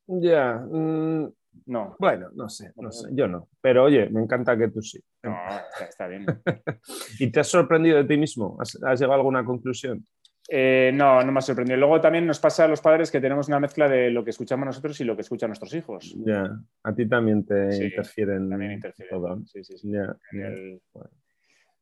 Ya. 0.09 0.55
Mm, 0.69 1.29
no. 1.67 1.97
Bueno, 1.99 2.29
no 2.35 2.49
sé, 2.49 2.73
no 2.77 2.91
sé, 2.91 3.09
yo 3.13 3.27
no. 3.27 3.49
Pero 3.61 3.85
oye, 3.85 4.09
me 4.11 4.21
encanta 4.21 4.57
que 4.57 4.69
tú 4.69 4.83
sí. 4.83 5.03
No, 5.23 5.37
está, 5.81 6.07
bien. 6.07 6.27
¿Y 7.19 7.31
te 7.31 7.41
has 7.41 7.49
sorprendido 7.49 7.99
de 7.99 8.05
ti 8.05 8.17
mismo? 8.17 8.57
¿Has, 8.61 8.75
llegado 9.01 9.13
a 9.13 9.17
alguna 9.17 9.45
conclusión? 9.45 10.05
Eh, 10.49 10.91
no, 10.95 11.23
no 11.23 11.33
me 11.33 11.39
ha 11.39 11.43
sorprendido. 11.43 11.79
Luego 11.79 12.01
también 12.01 12.27
nos 12.27 12.39
pasa 12.39 12.65
a 12.65 12.69
los 12.69 12.81
padres 12.81 13.11
que 13.11 13.21
tenemos 13.21 13.49
una 13.49 13.61
mezcla 13.61 13.89
de 13.89 14.11
lo 14.11 14.23
que 14.23 14.31
escuchamos 14.31 14.67
nosotros 14.67 15.01
y 15.01 15.05
lo 15.05 15.17
que 15.17 15.23
escuchan 15.23 15.49
nuestros 15.49 15.75
hijos. 15.75 16.15
Ya, 16.25 16.51
a 16.83 16.95
ti 16.95 17.09
también 17.09 17.47
te 17.47 17.87
interfieren. 17.87 18.51
También 18.51 18.73
interfieren. 18.73 19.21
Todo. 19.21 19.41
Sí, 19.47 19.65
sí, 19.65 19.79
sí. 19.79 19.91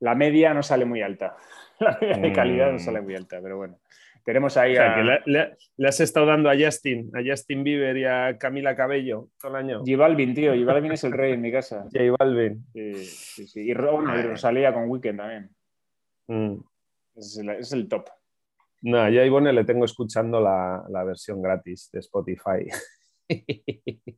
La 0.01 0.15
media 0.15 0.53
no 0.53 0.63
sale 0.63 0.85
muy 0.85 1.03
alta. 1.03 1.37
La 1.81 1.99
media 2.01 2.19
de 2.19 2.33
calidad 2.33 2.69
no 2.69 2.77
mm. 2.77 2.81
sale 2.81 3.01
muy 3.01 3.15
alta, 3.15 3.41
pero 3.43 3.57
bueno. 3.57 3.79
Tenemos 4.25 4.57
ahí 4.57 4.77
a... 4.77 5.21
le, 5.27 5.57
has 5.87 6.01
estado 6.01 6.27
dando 6.27 6.49
a 6.49 6.55
Justin, 6.57 7.11
a 7.15 7.21
Justin 7.25 7.65
Bieber 7.65 7.97
y 7.97 8.05
a 8.05 8.37
Camila 8.39 8.77
Cabello 8.77 9.29
todo 9.41 9.57
el 9.57 9.65
año. 9.65 9.79
J 9.81 9.97
Balvin, 9.97 10.35
tío. 10.35 10.53
J 10.53 10.65
Balvin 10.65 10.93
es 10.93 11.05
el 11.05 11.13
rey 11.13 11.33
en 11.33 11.41
mi 11.41 11.51
casa. 11.51 11.87
J 11.93 12.15
Balvin. 12.19 12.65
Sí, 12.73 12.95
sí, 12.95 13.47
sí. 13.47 13.61
Y, 13.61 13.75
Rosalía 13.75 14.73
con 14.73 14.89
Weekend 14.89 15.19
también. 15.19 15.51
Mm. 16.29 16.61
Es, 17.17 17.37
el, 17.39 17.49
es, 17.51 17.73
el, 17.73 17.89
top. 17.89 18.09
No, 18.83 19.09
yo 19.11 19.23
a 19.23 19.25
Ivone 19.25 19.53
le 19.53 19.65
tengo 19.65 19.85
escuchando 19.85 20.41
la, 20.41 20.85
la 20.89 21.05
versión 21.05 21.43
gratis 21.43 21.91
de 21.93 22.01
Spotify. 22.01 22.69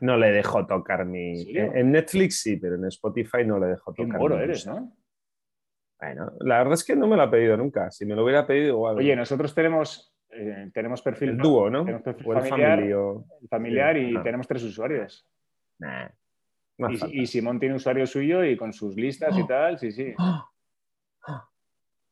no 0.00 0.16
le 0.16 0.32
dejo 0.32 0.66
tocar 0.66 1.04
mi... 1.04 1.56
En 1.56 1.92
Netflix 1.92 2.40
sí, 2.40 2.56
pero 2.56 2.76
en 2.76 2.86
Spotify 2.86 3.44
no 3.44 3.58
le 3.58 3.68
dejo 3.68 3.92
tocar. 3.92 4.12
Qué 4.12 4.18
moro 4.18 4.38
eres, 4.38 4.66
¿no? 4.66 4.92
Bueno, 6.02 6.32
la 6.40 6.58
verdad 6.58 6.74
es 6.74 6.82
que 6.82 6.96
no 6.96 7.06
me 7.06 7.14
lo 7.14 7.22
ha 7.22 7.30
pedido 7.30 7.56
nunca. 7.56 7.88
Si 7.92 8.04
me 8.04 8.16
lo 8.16 8.24
hubiera 8.24 8.44
pedido, 8.44 8.70
igual. 8.70 8.98
Oye, 8.98 9.14
nosotros 9.14 9.54
tenemos, 9.54 10.12
eh, 10.30 10.68
tenemos 10.74 11.00
perfil. 11.00 11.30
El 11.30 11.38
dúo, 11.38 11.70
¿no? 11.70 11.84
Tenemos 11.84 12.02
perfil 12.02 12.24
familiar, 12.24 12.84
familiar 13.48 13.96
y 13.96 14.20
tenemos 14.20 14.48
tres 14.48 14.64
usuarios. 14.64 15.24
Nah, 15.78 16.08
y, 17.08 17.24
Simón 17.28 17.60
tiene 17.60 17.76
usuario 17.76 18.04
suyo 18.04 18.42
y 18.42 18.56
con 18.56 18.72
sus 18.72 18.96
listas 18.96 19.38
y 19.38 19.46
tal, 19.46 19.78
sí, 19.78 19.92
sí. 19.92 20.12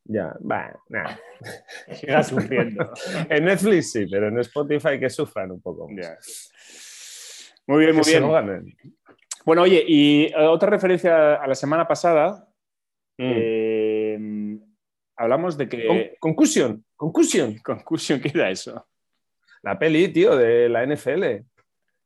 Ya, 0.05 0.37
bueno, 0.39 0.81
nada. 0.89 1.19
Siga 1.93 2.23
sufriendo. 2.23 2.93
en 3.29 3.45
Netflix 3.45 3.91
sí, 3.91 4.07
pero 4.09 4.29
en 4.29 4.39
Spotify 4.39 5.01
que 5.01 5.11
sufran 5.11 5.51
un 5.51 5.61
poco. 5.61 5.89
Muy 5.89 5.97
bien, 7.87 7.97
muy 7.97 8.05
bien. 8.07 8.77
Bueno, 9.45 9.63
oye, 9.63 9.85
y 9.85 10.27
eh, 10.27 10.47
otra 10.47 10.71
referencia 10.71 11.35
a 11.35 11.47
la 11.49 11.55
semana 11.57 11.89
pasada. 11.89 12.47
Mm. 13.21 13.33
Eh, 13.37 14.59
hablamos 15.17 15.59
de 15.59 15.69
que. 15.69 16.17
conclusión, 16.19 16.85
conclusión. 16.97 17.59
Conclusión, 17.63 18.19
¿qué 18.23 18.29
era 18.29 18.51
eso? 18.51 18.87
La 19.63 19.79
peli, 19.79 20.09
tío, 20.09 20.37
de 20.37 20.71
la 20.71 20.87
NFL. 20.87 21.45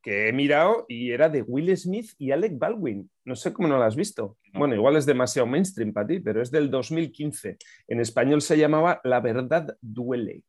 que 0.03 0.29
he 0.29 0.33
mirado 0.33 0.85
y 0.89 1.13
era 1.13 1.29
de 1.29 1.43
Will 1.43 1.75
Smith 1.77 2.11
y 2.19 2.33
Alec 2.33 2.59
Baldwin. 2.59 3.09
No 3.25 3.37
sé 3.37 3.53
cómo 3.53 3.69
no 3.69 3.79
la 3.79 3.87
has 3.87 3.97
visto. 3.97 4.37
Bueno, 4.53 4.75
igual 4.75 4.97
es 4.97 5.07
demasiado 5.07 5.47
mainstream 5.47 5.93
para 5.93 6.09
ti, 6.09 6.21
pero 6.21 6.43
es 6.43 6.51
del 6.51 6.69
2015. 6.69 7.57
En 7.89 8.01
español 8.01 8.43
se 8.43 8.59
llamaba 8.59 9.01
La 9.05 9.21
verdad 9.21 9.77
duele. 9.81 10.43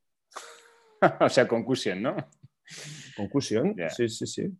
o 1.22 1.30
sea, 1.30 1.48
concusión, 1.48 2.02
¿no? 2.02 2.16
Concusión, 3.16 3.76
sí, 3.96 4.10
sí, 4.10 4.26
sí. 4.26 4.52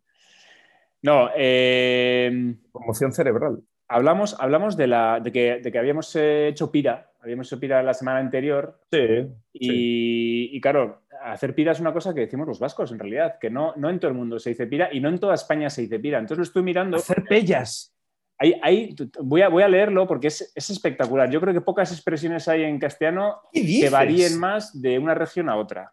No, 1.02 1.30
eh... 1.36 2.54
Conmoción 2.72 3.12
cerebral. 3.12 3.60
Hablamos, 3.88 4.36
hablamos 4.38 4.76
de, 4.76 4.86
la, 4.88 5.20
de, 5.20 5.30
que, 5.30 5.60
de 5.62 5.70
que 5.72 5.78
habíamos 5.78 6.14
hecho 6.16 6.72
pira, 6.72 7.12
habíamos 7.20 7.46
hecho 7.46 7.60
pira 7.60 7.82
la 7.82 7.94
semana 7.94 8.18
anterior. 8.18 8.80
Sí. 8.90 9.26
Y, 9.52 10.56
y, 10.56 10.60
claro, 10.60 11.02
hacer 11.22 11.54
pira 11.54 11.72
es 11.72 11.80
una 11.80 11.92
cosa 11.92 12.14
que 12.14 12.20
decimos 12.20 12.46
los 12.46 12.58
vascos 12.58 12.90
en 12.92 12.98
realidad, 12.98 13.38
que 13.40 13.50
no, 13.50 13.74
no 13.76 13.90
en 13.90 14.00
todo 14.00 14.10
el 14.10 14.16
mundo 14.16 14.38
se 14.38 14.50
dice 14.50 14.66
pira 14.66 14.88
y 14.92 15.00
no 15.00 15.08
en 15.08 15.18
toda 15.18 15.34
España 15.34 15.70
se 15.70 15.82
dice 15.82 15.98
pira. 15.98 16.18
Entonces 16.18 16.38
lo 16.38 16.44
estoy 16.44 16.62
mirando. 16.62 16.96
Hacer 16.96 17.24
pellas. 17.24 17.92
Ahí, 18.38 18.94
voy, 19.20 19.40
a, 19.40 19.48
voy, 19.48 19.62
a, 19.62 19.68
leerlo 19.68 20.06
porque 20.06 20.26
es, 20.26 20.52
es, 20.54 20.68
espectacular. 20.68 21.30
Yo 21.30 21.40
creo 21.40 21.54
que 21.54 21.62
pocas 21.62 21.90
expresiones 21.90 22.46
hay 22.48 22.64
en 22.64 22.78
castellano 22.78 23.40
que 23.50 23.88
varíen 23.88 24.38
más 24.38 24.78
de 24.78 24.98
una 24.98 25.14
región 25.14 25.48
a 25.48 25.56
otra. 25.56 25.92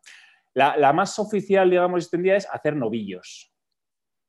La, 0.53 0.75
la 0.75 0.91
más 0.91 1.17
oficial, 1.19 1.69
digamos, 1.69 2.03
extendida 2.03 2.35
es 2.35 2.47
hacer 2.51 2.75
novillos. 2.75 3.52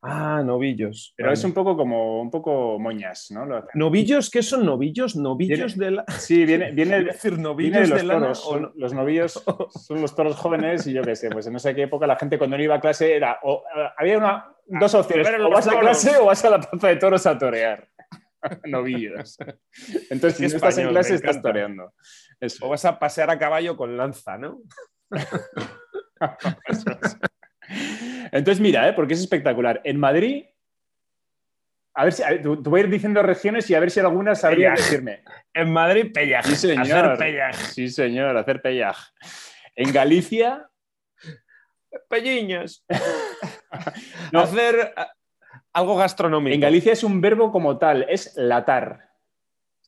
Ah, 0.07 0.43
novillos. 0.45 1.15
Pero 1.17 1.29
vale. 1.29 1.35
es 1.35 1.45
un 1.45 1.55
poco 1.55 1.77
como 1.77 2.21
un 2.21 2.31
poco 2.31 2.79
moñas, 2.79 3.31
¿no? 3.31 3.47
¿Novillos? 3.73 4.29
¿Qué 4.31 4.43
son 4.43 4.67
novillos? 4.67 5.17
¿Novillos 5.17 5.77
viene, 5.77 5.85
de 5.85 5.91
la.? 5.93 6.05
Sí, 6.19 6.45
viene, 6.45 6.73
viene 6.73 7.05
decir 7.05 7.39
novillos 7.39 7.89
viene 7.89 7.97
de 7.97 8.03
los 8.03 8.45
de 8.45 8.53
toros. 8.53 8.73
los 8.77 8.93
novillos 8.93 9.43
son 9.87 10.03
los 10.03 10.15
toros 10.15 10.37
jóvenes 10.37 10.87
y 10.87 10.93
yo 10.93 11.03
qué 11.03 11.17
sé, 11.17 11.31
pues 11.31 11.47
en 11.47 11.55
no 11.55 11.59
sé 11.59 11.75
qué 11.75 11.85
época 11.85 12.07
la 12.07 12.17
gente 12.17 12.37
cuando 12.37 12.59
no 12.59 12.63
iba 12.63 12.75
a 12.75 12.81
clase 12.81 13.17
era. 13.17 13.39
O, 13.43 13.65
había 13.97 14.19
una, 14.19 14.55
dos 14.67 14.95
opciones: 14.95 15.27
o 15.41 15.51
vas 15.51 15.69
a 15.69 15.81
clase 15.81 16.19
o 16.19 16.27
vas 16.27 16.45
a 16.45 16.51
la 16.51 16.61
plaza 16.61 16.89
de 16.89 16.97
toros 16.97 17.27
a 17.27 17.39
torear. 17.39 17.89
novillos. 18.65 19.39
Entonces, 20.11 20.37
si 20.37 20.43
no 20.43 20.49
estás 20.49 20.79
en 20.79 20.89
clase, 20.89 21.15
estás 21.15 21.41
toreando. 21.41 21.95
Eso. 22.41 22.67
O 22.67 22.69
vas 22.69 22.85
a 22.85 22.99
pasear 22.99 23.31
a 23.31 23.39
caballo 23.39 23.77
con 23.77 23.97
lanza, 23.97 24.37
¿no? 24.37 24.61
Entonces, 28.35 28.61
mira, 28.61 28.89
¿eh? 28.89 28.93
porque 28.95 29.15
es 29.15 29.21
espectacular. 29.21 29.81
En 29.85 29.97
Madrid, 29.97 30.45
a 31.95 32.03
ver 32.03 32.13
si, 32.13 32.23
a 32.25 32.31
ver, 32.31 32.43
voy 32.43 32.81
a 32.81 32.85
ir 32.85 32.91
diciendo 32.91 33.23
regiones 33.23 33.71
y 33.71 33.77
a 33.77 33.81
ver 33.81 33.93
si 33.93 34.01
algunas 34.01 34.41
sabría 34.41 34.73
decirme. 34.73 35.23
En 35.53 35.73
Madrid, 35.73 36.11
pellaj. 36.13 36.45
Sí, 36.45 36.57
señor. 36.57 36.81
Hacer 36.83 37.17
pellaj. 37.17 37.55
Sí, 37.55 37.89
señor, 37.89 38.37
hacer 38.37 38.61
pellaj. 38.61 38.97
En 39.77 39.93
Galicia, 39.93 40.69
pelliñas. 42.09 42.85
no. 44.33 44.41
Hacer 44.41 44.93
algo 45.73 45.97
gastronómico. 45.97 46.57
En 46.57 46.61
Galicia 46.61 46.93
es 46.93 47.05
un 47.05 47.21
verbo 47.21 47.53
como 47.53 47.79
tal, 47.79 48.05
es 48.09 48.37
latar. 48.37 49.11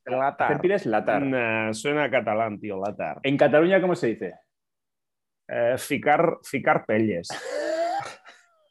Latar. 0.05 0.53
Hacer 0.53 0.71
es 0.71 0.85
latar. 0.85 1.21
Nah, 1.21 1.73
suena 1.73 2.09
catalán, 2.09 2.61
tío, 2.61 2.79
latar. 2.79 3.19
En 3.23 3.35
Cataluña, 3.35 3.81
¿cómo 3.81 3.93
se 3.93 4.07
dice? 4.07 4.35
Eh, 5.49 5.75
ficar, 5.77 6.37
ficar 6.43 6.85
pelles. 6.85 7.27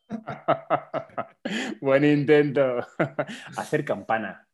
Buen 1.81 2.05
intento. 2.05 2.79
Hacer 3.57 3.85
campana. 3.85 4.47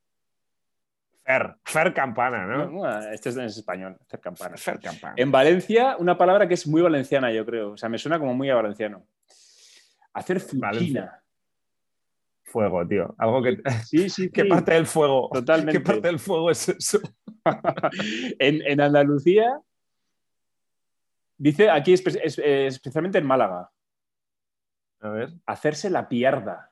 Fer, 1.24 1.56
fer 1.64 1.94
campana, 1.94 2.46
¿no? 2.46 2.98
Este 3.12 3.28
es 3.28 3.36
en 3.36 3.44
español, 3.44 3.96
hacer 4.00 4.18
campana. 4.18 4.56
Fer 4.56 4.80
campana. 4.80 5.14
En 5.16 5.30
Valencia, 5.30 5.96
una 5.98 6.18
palabra 6.18 6.48
que 6.48 6.54
es 6.54 6.66
muy 6.66 6.82
valenciana, 6.82 7.30
yo 7.30 7.46
creo. 7.46 7.72
O 7.72 7.76
sea, 7.76 7.88
me 7.88 7.96
suena 7.96 8.18
como 8.18 8.34
muy 8.34 8.50
a 8.50 8.56
valenciano. 8.56 9.06
Hacer 10.12 10.40
fuchina. 10.40 11.22
Fuego, 12.42 12.86
tío. 12.88 13.14
Algo 13.18 13.40
que. 13.40 13.62
Sí, 13.84 14.10
sí. 14.10 14.30
¿Qué 14.34 14.42
sí. 14.42 14.48
parte 14.48 14.74
del 14.74 14.86
fuego? 14.86 15.30
Totalmente. 15.32 15.78
¿Qué 15.78 15.84
parte 15.84 16.08
del 16.08 16.18
fuego 16.18 16.50
es 16.50 16.68
eso? 16.68 17.00
en, 18.40 18.60
en, 18.62 18.80
Andalucía, 18.80 19.60
dice 21.38 21.70
aquí, 21.70 21.92
es, 21.92 22.04
especialmente 22.38 23.18
en 23.18 23.26
Málaga. 23.26 23.70
A 25.02 25.08
ver. 25.10 25.30
Hacerse 25.46 25.90
la 25.90 26.08
piarda. 26.08 26.70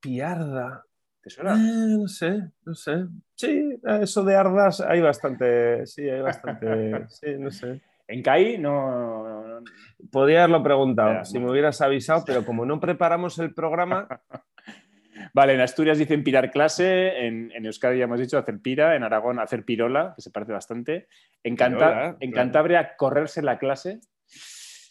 Piarda. 0.00 0.84
¿Te 1.22 1.30
suena? 1.30 1.54
Eh, 1.54 1.96
no 1.96 2.08
sé, 2.08 2.50
no 2.66 2.74
sé. 2.74 3.06
Sí, 3.34 3.80
eso 4.00 4.24
de 4.24 4.36
ardas 4.36 4.80
hay 4.80 5.00
bastante. 5.00 5.86
Sí, 5.86 6.02
hay 6.02 6.20
bastante. 6.20 7.06
sí, 7.08 7.38
no 7.38 7.50
sé. 7.50 7.80
En 8.06 8.22
CAI 8.22 8.58
no. 8.58 9.62
Podría 10.10 10.40
haberlo 10.40 10.62
preguntado 10.62 11.24
si 11.24 11.38
no. 11.38 11.46
me 11.46 11.52
hubieras 11.52 11.80
avisado, 11.80 12.24
pero 12.26 12.44
como 12.44 12.66
no 12.66 12.80
preparamos 12.80 13.38
el 13.38 13.54
programa. 13.54 14.06
Vale, 15.32 15.54
en 15.54 15.60
Asturias 15.60 15.96
dicen 15.96 16.22
pirar 16.22 16.50
clase, 16.50 17.26
en, 17.26 17.50
en, 17.52 17.64
Euskadi 17.66 17.98
ya 17.98 18.04
hemos 18.04 18.20
dicho 18.20 18.36
hacer 18.36 18.60
pira, 18.60 18.94
en 18.94 19.04
Aragón 19.04 19.38
hacer 19.38 19.64
pirola, 19.64 20.12
que 20.14 20.22
se 20.22 20.30
parece 20.30 20.52
bastante. 20.52 21.08
En, 21.42 21.56
Canta 21.56 21.78
pirola, 21.78 22.16
en 22.20 22.30
claro. 22.30 22.44
Cantabria 22.44 22.96
correrse 22.96 23.42
la 23.42 23.58
clase. 23.58 24.00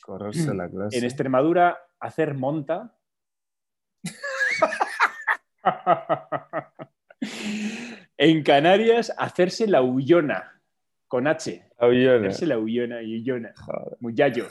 Correrse 0.03 0.53
la 0.53 0.69
clase. 0.69 0.97
En 0.97 1.05
Extremadura 1.05 1.79
hacer 1.99 2.35
monta. 2.35 2.93
en 8.17 8.43
Canarias 8.43 9.13
hacerse 9.17 9.65
la 9.65 9.81
huyona 9.81 10.61
con 11.07 11.25
H. 11.25 11.69
La 11.79 11.87
huyona. 11.87 12.27
Hacerse 12.27 12.47
la 12.47 12.59
huyona 12.59 13.01
y 13.01 13.21
huyona. 13.21 13.53
Muyallo. 14.01 14.49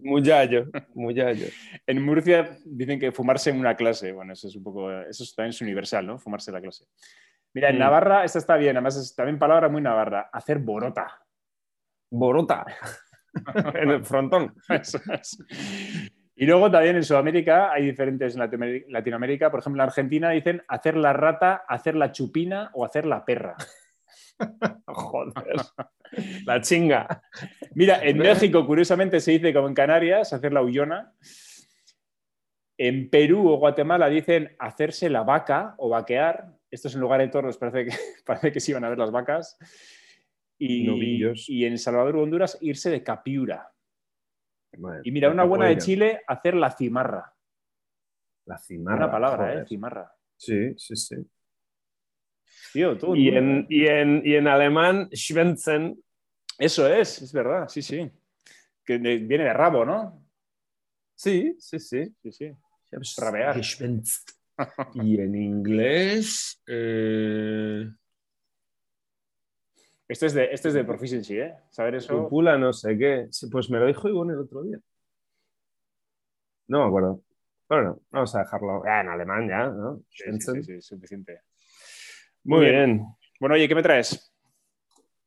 Muyallo, 0.00 0.66
muyallo. 0.94 1.46
En 1.86 2.02
Murcia 2.02 2.58
dicen 2.64 2.98
que 2.98 3.12
fumarse 3.12 3.50
en 3.50 3.58
una 3.58 3.76
clase. 3.76 4.12
Bueno, 4.12 4.32
eso 4.32 4.48
es 4.48 4.56
un 4.56 4.62
poco. 4.62 4.90
Eso 5.02 5.24
también 5.36 5.50
es 5.50 5.60
universal, 5.60 6.06
¿no? 6.06 6.18
Fumarse 6.18 6.50
la 6.52 6.60
clase. 6.60 6.86
Mira, 7.52 7.70
en 7.70 7.76
mm. 7.76 7.78
Navarra, 7.78 8.24
esta 8.24 8.38
está 8.38 8.56
bien, 8.56 8.76
además 8.76 8.96
es 8.96 9.14
también 9.14 9.38
palabra 9.38 9.68
muy 9.68 9.82
navarra. 9.82 10.30
Hacer 10.32 10.58
borota. 10.58 11.20
Borota. 12.10 12.66
en 13.74 13.90
el 13.90 14.04
frontón. 14.04 14.54
Eso 14.68 14.98
es. 15.12 15.38
Y 16.36 16.46
luego 16.46 16.70
también 16.70 16.96
en 16.96 17.04
Sudamérica 17.04 17.72
hay 17.72 17.84
diferentes 17.84 18.34
en 18.36 18.84
Latinoamérica. 18.88 19.50
Por 19.50 19.60
ejemplo, 19.60 19.82
en 19.82 19.88
Argentina 19.88 20.30
dicen 20.30 20.62
hacer 20.66 20.96
la 20.96 21.12
rata, 21.12 21.64
hacer 21.68 21.94
la 21.94 22.10
chupina 22.10 22.70
o 22.74 22.84
hacer 22.84 23.06
la 23.06 23.24
perra. 23.24 23.54
Joder. 24.86 25.56
La 26.44 26.60
chinga. 26.60 27.22
Mira, 27.74 28.00
en 28.02 28.18
México, 28.18 28.66
curiosamente, 28.66 29.20
se 29.20 29.32
dice 29.32 29.52
como 29.52 29.68
en 29.68 29.74
Canarias, 29.74 30.32
hacer 30.32 30.52
la 30.52 30.62
huyona. 30.62 31.12
En 32.76 33.08
Perú 33.10 33.48
o 33.48 33.58
Guatemala 33.58 34.08
dicen 34.08 34.56
hacerse 34.58 35.08
la 35.08 35.22
vaca 35.22 35.74
o 35.78 35.88
vaquear. 35.88 36.52
Esto 36.68 36.88
es 36.88 36.94
en 36.94 37.00
lugar 37.00 37.20
de 37.20 37.28
toros, 37.28 37.56
parece 37.56 37.84
que, 37.84 37.96
parece 38.26 38.50
que 38.50 38.60
se 38.60 38.72
iban 38.72 38.84
a 38.84 38.88
ver 38.88 38.98
las 38.98 39.12
vacas. 39.12 39.56
Y, 40.66 40.84
Novillos. 40.84 41.48
y 41.48 41.64
en 41.64 41.78
Salvador 41.78 42.16
o 42.16 42.22
Honduras 42.22 42.58
irse 42.60 42.90
de 42.90 43.02
capiura. 43.02 43.70
Y 45.04 45.12
mira, 45.12 45.30
una 45.30 45.44
buena 45.44 45.66
de 45.66 45.78
Chile, 45.78 46.22
hacer 46.26 46.54
la 46.54 46.70
cimarra. 46.70 47.32
La 48.46 48.58
cimarra. 48.58 48.96
Una 48.96 49.10
palabra, 49.10 49.46
joder. 49.46 49.58
¿eh? 49.58 49.66
Cimarra. 49.66 50.12
Sí, 50.36 50.74
sí, 50.76 50.96
sí. 50.96 51.16
Tío, 52.72 52.98
tú, 52.98 53.14
y, 53.14 53.28
en, 53.28 53.66
y, 53.68 53.86
en, 53.86 54.22
y 54.24 54.34
en 54.34 54.48
alemán, 54.48 55.08
Schwänzen. 55.12 56.02
Eso 56.58 56.88
es, 56.92 57.22
es 57.22 57.32
verdad, 57.32 57.68
sí, 57.68 57.82
sí. 57.82 58.10
Que 58.84 58.98
de, 58.98 59.18
viene 59.18 59.44
de 59.44 59.52
rabo, 59.52 59.84
¿no? 59.84 60.26
Sí, 61.14 61.56
sí, 61.58 61.78
sí. 61.78 62.12
Sí, 62.22 62.32
sí. 62.32 62.52
Rabear. 63.18 63.60
y 64.94 65.20
en 65.20 65.34
inglés. 65.34 66.62
Eh... 66.66 67.88
Este 70.06 70.26
es 70.26 70.34
de, 70.34 70.52
este 70.52 70.68
es 70.68 70.74
de 70.74 70.84
proficiency, 70.84 71.38
¿eh? 71.38 71.54
Saber 71.70 71.94
eso. 71.94 72.24
Cúpula, 72.24 72.58
no 72.58 72.72
sé 72.72 72.96
qué. 72.98 73.28
Pues 73.50 73.70
me 73.70 73.78
lo 73.78 73.86
dijo 73.86 74.08
Ivonne 74.08 74.34
el 74.34 74.40
otro 74.40 74.62
día. 74.62 74.78
No 76.68 76.80
me 76.82 76.88
acuerdo. 76.88 77.22
Bueno, 77.68 78.00
vamos 78.10 78.34
a 78.34 78.40
dejarlo. 78.40 78.84
En 78.84 79.08
alemán 79.08 79.48
ya, 79.48 79.66
¿no? 79.68 80.02
Sí, 80.10 80.24
sí, 80.62 80.82
suficiente. 80.82 81.40
Muy, 82.44 82.58
Muy 82.58 82.70
bien. 82.70 82.96
bien. 82.96 83.06
Bueno, 83.40 83.54
oye, 83.54 83.66
¿qué 83.66 83.74
me 83.74 83.82
traes? 83.82 84.30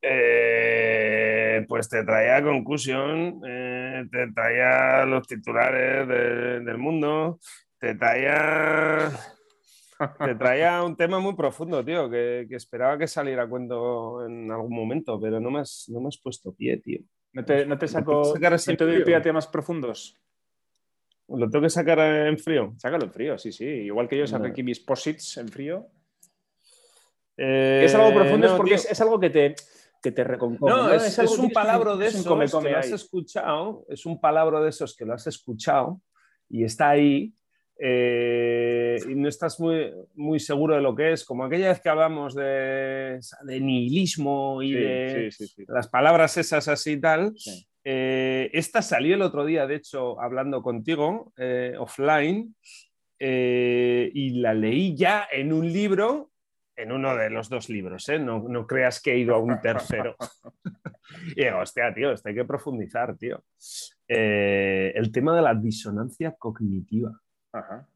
Eh, 0.01 1.65
pues 1.67 1.89
te 1.89 2.03
traía 2.03 2.43
conclusión, 2.43 3.41
eh, 3.45 4.05
te 4.11 4.31
traía 4.31 5.05
los 5.05 5.27
titulares 5.27 6.07
de, 6.07 6.59
del 6.59 6.77
mundo, 6.77 7.39
te 7.79 7.95
traía 7.95 9.09
te 10.25 10.35
traía 10.35 10.83
un 10.83 10.95
tema 10.95 11.19
muy 11.19 11.35
profundo, 11.35 11.83
tío, 11.83 12.09
que, 12.09 12.45
que, 12.49 12.55
esperaba 12.55 12.97
que 12.97 13.07
saliera 13.07 13.43
a 13.43 13.49
cuento 13.49 14.25
en 14.25 14.51
algún 14.51 14.75
momento, 14.75 15.19
pero 15.19 15.39
no 15.39 15.51
me 15.51 15.59
has, 15.61 15.85
no 15.89 15.99
me 16.01 16.07
has 16.07 16.17
puesto 16.17 16.53
pie, 16.53 16.77
tío. 16.77 16.99
¿No 17.33 17.45
te, 17.45 17.65
no 17.65 17.77
te 17.77 17.87
saco 17.87 18.33
¿No 18.33 18.33
te, 18.33 18.85
no 18.85 18.91
doy 18.91 19.03
pie 19.03 19.15
a 19.15 19.21
temas 19.21 19.47
profundos? 19.47 20.17
¿Lo 21.27 21.49
tengo 21.49 21.63
que 21.63 21.69
sacar 21.69 21.99
en 21.99 22.37
frío? 22.37 22.73
Sácalo 22.77 23.05
en 23.05 23.11
frío, 23.11 23.37
sí, 23.37 23.51
sí. 23.51 23.65
Igual 23.65 24.07
que 24.07 24.17
yo 24.17 24.25
saqué 24.25 24.47
aquí 24.47 24.63
mis 24.63 24.79
posits 24.79 25.37
en 25.37 25.49
frío. 25.49 25.87
Eh, 27.35 27.83
es 27.85 27.93
algo 27.93 28.13
profundo 28.13 28.47
no, 28.47 28.53
es 28.53 28.57
porque 28.57 28.73
es, 28.75 28.89
es, 28.89 29.01
algo 29.01 29.19
que 29.19 29.29
te, 29.29 29.55
que 30.01 30.11
te 30.11 30.23
reconcome. 30.23 30.71
No, 30.71 30.87
¿no? 30.87 30.93
Es, 30.93 31.19
es, 31.19 31.37
un 31.37 31.51
palabro 31.51 31.97
de 31.97 32.07
esos 32.07 32.23
que 32.23 32.69
lo 32.69 32.77
has 32.77 32.91
escuchado, 32.91 33.85
es 33.89 34.05
un 34.05 34.19
palabro 34.19 34.63
de 34.63 34.69
esos 34.69 34.95
que 34.95 35.05
lo 35.05 35.13
has 35.13 35.27
escuchado 35.27 36.01
y 36.49 36.63
está 36.63 36.89
ahí, 36.89 37.33
eh, 37.79 38.97
y 39.07 39.13
no 39.13 39.29
estás 39.29 39.59
muy, 39.59 39.93
muy 40.15 40.39
seguro 40.39 40.75
de 40.75 40.81
lo 40.81 40.95
que 40.95 41.13
es, 41.13 41.23
como 41.23 41.43
aquella 41.43 41.69
vez 41.69 41.79
que 41.79 41.89
hablamos 41.89 42.33
de, 42.33 43.19
de 43.43 43.59
nihilismo 43.59 44.63
y 44.63 44.73
de 44.73 45.29
las 45.67 45.87
palabras 45.87 46.37
esas 46.37 46.67
así 46.67 46.93
y 46.93 47.01
tal. 47.01 47.33
Eh, 47.83 48.49
esta 48.53 48.81
salió 48.81 49.15
el 49.15 49.21
otro 49.21 49.45
día, 49.45 49.67
de 49.67 49.75
hecho, 49.75 50.19
hablando 50.19 50.61
contigo, 50.63 51.33
eh, 51.37 51.75
offline, 51.77 52.55
y 53.19 54.29
la 54.41 54.53
leí 54.53 54.95
ya 54.95 55.27
en 55.31 55.53
un 55.53 55.71
libro, 55.71 56.31
en 56.75 56.91
uno 56.91 57.15
de 57.15 57.31
los 57.31 57.49
dos 57.49 57.69
libros, 57.69 58.07
no, 58.19 58.47
no, 58.47 58.67
creas 58.67 59.01
que 59.01 59.13
he 59.13 59.17
ido 59.19 59.33
a 59.33 59.39
un 59.39 59.59
tercero. 59.61 60.15
y 61.35 61.43
digo, 61.43 61.59
hostia, 61.59 61.93
tío, 61.93 62.11
esto 62.11 62.29
hay 62.29 62.35
que 62.35 62.45
profundizar, 62.45 63.17
tío. 63.17 63.43
el 64.07 65.11
tema 65.11 65.35
de 65.35 65.41
la 65.41 65.55
disonancia 65.55 66.35
cognitiva. 66.37 67.19
Ajá. 67.51 67.87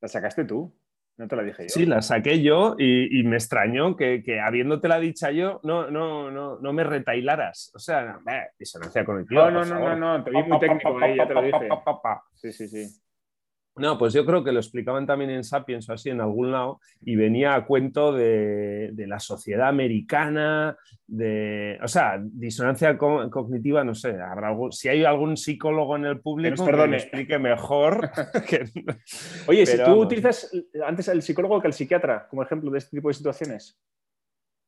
¿La 0.00 0.08
sacaste 0.08 0.44
tú? 0.44 0.72
No 1.16 1.26
te 1.26 1.34
la 1.34 1.42
dije 1.42 1.64
yo. 1.64 1.68
Sí, 1.68 1.84
la 1.84 2.00
saqué 2.00 2.40
yo 2.40 2.76
y, 2.78 3.24
me 3.24 3.36
extrañó 3.36 3.96
que, 3.96 4.22
que 4.22 4.40
habiéndote 4.40 4.86
la 4.86 5.00
dicha 5.00 5.32
yo, 5.32 5.60
no, 5.64 5.90
no, 5.90 6.30
no, 6.30 6.60
no 6.60 6.72
me 6.72 6.84
retailaras. 6.84 7.72
O 7.74 7.80
sea, 7.80 8.20
disonancia 8.56 9.04
cognitiva. 9.04 9.50
No, 9.50 9.64
no, 9.64 9.74
no, 9.74 9.96
no, 9.96 10.18
no, 10.18 10.24
te 10.24 10.30
vi 10.30 10.42
muy 10.44 10.60
técnico 10.60 10.96
ahí, 11.00 11.16
ya 11.16 11.26
te 11.26 11.34
lo 11.34 11.42
dije. 11.42 11.68
Sí, 12.34 12.52
sí, 12.52 12.68
sí. 12.68 12.86
No, 13.78 13.96
pues 13.96 14.12
yo 14.12 14.26
creo 14.26 14.42
que 14.42 14.52
lo 14.52 14.58
explicaban 14.58 15.06
también 15.06 15.30
en 15.30 15.44
Sapiens 15.44 15.88
o 15.88 15.92
así 15.92 16.10
en 16.10 16.20
algún 16.20 16.52
lado 16.52 16.80
y 17.02 17.16
venía 17.16 17.54
a 17.54 17.64
cuento 17.64 18.12
de, 18.12 18.92
la 18.96 19.20
sociedad 19.20 19.68
americana, 19.68 20.76
de, 21.06 21.78
o 21.82 21.88
sea, 21.88 22.20
disonancia 22.20 22.98
cognitiva, 22.98 23.84
no 23.84 23.94
sé, 23.94 24.20
habrá 24.20 24.54
si 24.70 24.88
hay 24.88 25.04
algún 25.04 25.36
psicólogo 25.36 25.96
en 25.96 26.04
el 26.04 26.20
público 26.20 26.66
que, 26.66 26.72
me 26.72 26.96
explique 26.96 27.38
mejor. 27.38 28.10
Oye, 29.46 29.66
si 29.66 29.82
tú 29.82 29.92
utilizas 29.92 30.50
antes 30.84 31.08
el 31.08 31.22
psicólogo 31.22 31.60
que 31.60 31.68
el 31.68 31.72
psiquiatra 31.72 32.26
como 32.28 32.42
ejemplo 32.42 32.70
de 32.70 32.78
este 32.78 32.96
tipo 32.96 33.08
de 33.08 33.14
situaciones. 33.14 33.78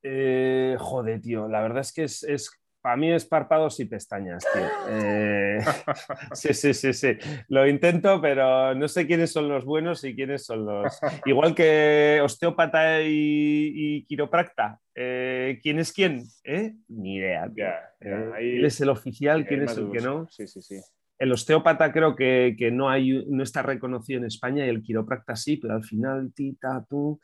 Eh, 0.02 0.76
joder, 0.78 1.20
tío, 1.20 1.48
la 1.48 1.60
verdad 1.60 1.80
es 1.80 1.92
que 1.92 2.04
es, 2.04 2.50
para 2.80 2.96
mí 2.96 3.12
es 3.12 3.26
párpados 3.26 3.78
y 3.80 3.84
pestañas, 3.84 4.44
tío. 4.52 4.62
Eh, 4.88 5.58
sí, 6.32 6.54
sí, 6.54 6.74
sí, 6.74 6.92
sí. 6.92 7.16
Lo 7.48 7.66
intento, 7.66 8.20
pero 8.20 8.74
no 8.74 8.88
sé 8.88 9.06
quiénes 9.06 9.32
son 9.32 9.48
los 9.48 9.64
buenos 9.64 10.02
y 10.04 10.14
quiénes 10.14 10.44
son 10.44 10.64
los. 10.64 10.98
Igual 11.26 11.54
que 11.54 12.20
osteópata 12.22 13.02
y, 13.02 14.04
quiropracta. 14.08 14.78
Eh, 14.94 15.58
¿Quién 15.62 15.78
es 15.78 15.92
quién? 15.92 16.24
¿Eh? 16.44 16.74
Ni 16.88 17.16
idea. 17.16 17.50
¿Quién 17.98 18.64
es 18.64 18.80
el 18.80 18.88
oficial? 18.88 19.46
¿Quién 19.46 19.62
es 19.62 19.76
el 19.76 19.90
que 19.90 20.00
no? 20.00 20.26
Sí, 20.30 20.46
sí, 20.46 20.62
sí. 20.62 20.80
El 21.20 21.32
osteópata 21.32 21.92
creo 21.92 22.16
que, 22.16 22.70
no, 22.72 22.88
hay, 22.88 23.26
no 23.28 23.42
está 23.42 23.60
reconocido 23.60 24.18
en 24.18 24.24
España 24.24 24.64
y 24.64 24.70
el 24.70 24.82
quiropracta 24.82 25.36
sí, 25.36 25.58
pero 25.58 25.74
al 25.74 25.84
final, 25.84 26.32
tita, 26.34 26.86
tú. 26.88 27.20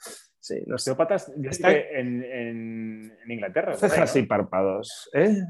Sí, 0.46 0.62
los 0.64 0.80
osteópatas 0.80 1.32
en, 1.34 2.22
en, 2.22 3.12
Inglaterra. 3.28 3.74
Cejas 3.74 4.14
y 4.14 4.22
párpados. 4.22 5.10
¿eh? 5.12 5.42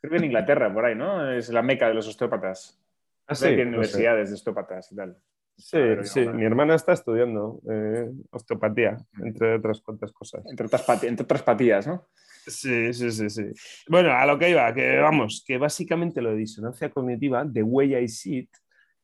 Creo 0.00 0.10
que 0.12 0.16
en 0.18 0.24
Inglaterra, 0.26 0.72
por 0.72 0.84
ahí, 0.84 0.94
¿no? 0.94 1.28
Es 1.32 1.48
la 1.48 1.60
meca 1.60 1.88
de 1.88 1.94
los 1.94 2.06
osteópatas. 2.06 2.80
Ah, 3.26 3.34
sí, 3.34 3.48
universidades 3.48 4.28
de 4.28 4.34
osteópatas 4.36 4.92
y 4.92 4.94
tal. 4.94 5.16
Sí, 5.56 5.80
sí. 6.04 6.28
Mi 6.28 6.44
hermana 6.44 6.76
está 6.76 6.92
estudiando 6.92 7.62
eh, 7.68 8.08
osteopatía, 8.30 8.96
entre 9.24 9.56
otras 9.56 9.80
cuantas 9.80 10.12
cosas. 10.12 10.44
Entre 10.48 10.66
otras, 10.66 11.02
entre 11.02 11.24
otras 11.24 11.42
patías, 11.42 11.88
¿no? 11.88 12.06
Sí, 12.46 12.92
sí, 12.92 13.10
sí, 13.10 13.30
sí. 13.30 13.46
Bueno, 13.88 14.12
a 14.12 14.24
lo 14.24 14.38
que 14.38 14.50
iba, 14.50 14.72
que 14.72 14.98
vamos, 14.98 15.42
que 15.44 15.58
básicamente 15.58 16.22
lo 16.22 16.30
de 16.30 16.36
disonancia 16.36 16.90
cognitiva, 16.90 17.44
de 17.44 17.64
way 17.64 17.96
I 17.96 18.06
see 18.06 18.38
it, 18.38 18.50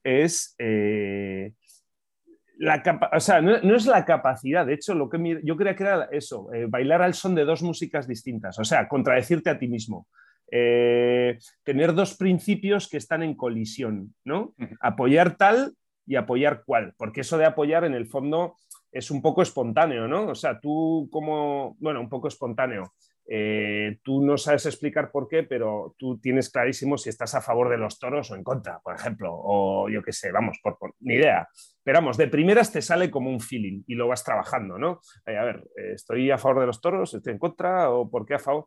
es 0.05 0.55
eh, 0.59 1.55
la 2.61 2.83
o 3.13 3.21
sea, 3.21 3.41
no, 3.41 3.75
es 3.75 3.87
la 3.87 4.05
capacidad, 4.05 4.67
de 4.67 4.75
hecho, 4.75 4.95
lo 4.95 5.09
que 5.09 5.41
yo 5.43 5.57
creía 5.57 5.75
que 5.75 5.83
era 5.83 6.09
eso, 6.13 6.53
eh, 6.53 6.67
bailar 6.69 7.01
al 7.01 7.15
son 7.15 7.35
de 7.35 7.47
dos 7.47 7.63
músicas 7.63 8.07
distintas, 8.07 8.59
o 8.59 8.65
sea, 8.65 8.87
contradecirte 8.87 9.49
a 9.49 9.59
ti 9.59 9.67
mismo. 9.67 10.07
Eh, 10.53 11.39
tener 11.63 11.95
dos 11.95 12.17
principios 12.17 12.87
que 12.87 12.99
están 12.99 13.23
en 13.23 13.35
colisión, 13.35 14.15
¿no? 14.25 14.55
Apoyar 14.81 15.37
tal 15.37 15.73
y 16.07 16.17
apoyar 16.17 16.65
cual, 16.67 16.93
porque 16.99 17.23
eso 17.23 17.39
de 17.39 17.47
apoyar 17.47 17.85
en 17.85 17.95
el 17.95 18.07
fondo 18.07 18.57
es 18.93 19.11
un 19.11 19.23
poco 19.23 19.41
espontáneo, 19.41 20.07
¿no? 20.07 20.29
O 20.29 20.35
sea, 20.35 20.61
tú 20.61 21.09
como, 21.11 21.77
bueno, 21.79 22.01
un 22.01 22.11
poco 22.11 22.29
espontáneo. 22.29 22.93
Eh, 23.27 24.01
tú 24.03 24.23
no 24.23 24.37
sabes 24.37 24.67
explicar 24.67 25.11
por 25.11 25.29
qué, 25.29 25.45
pero 25.45 25.95
tú 25.97 26.19
tienes 26.19 26.51
clarísimo 26.51 26.99
si 26.99 27.09
estás 27.09 27.35
a 27.37 27.41
favor 27.41 27.71
de 27.71 27.79
los 27.79 27.99
toros 27.99 28.31
o 28.31 28.35
en 28.35 28.43
contra, 28.43 28.81
por 28.81 28.97
ejemplo, 28.97 29.31
o 29.33 29.89
yo 29.89 30.03
qué 30.03 30.13
sé, 30.13 30.33
vamos, 30.33 30.59
por, 30.61 30.77
ni 30.99 31.15
idea. 31.15 31.49
Pero 31.83 31.99
vamos, 31.99 32.17
de 32.17 32.29
primeras 32.29 32.73
te 32.73 32.83
sale 32.83 33.11
como 33.11 33.31
un 33.31 33.41
feeling 33.41 33.83
y 33.87 33.95
lo 33.95 34.09
vas 34.09 34.23
trabajando, 34.25 34.79
¿no? 34.79 35.01
Eh, 35.27 35.37
a 35.37 35.45
ver, 35.45 35.65
eh, 35.77 35.93
¿estoy 35.95 36.31
a 36.31 36.39
favor 36.39 36.61
de 36.61 36.67
los 36.67 36.81
toros? 36.81 37.15
¿Estoy 37.15 37.33
en 37.33 37.39
contra? 37.39 37.91
¿O 37.91 38.11
por 38.11 38.27
qué 38.27 38.35
a 38.35 38.39
favor? 38.39 38.67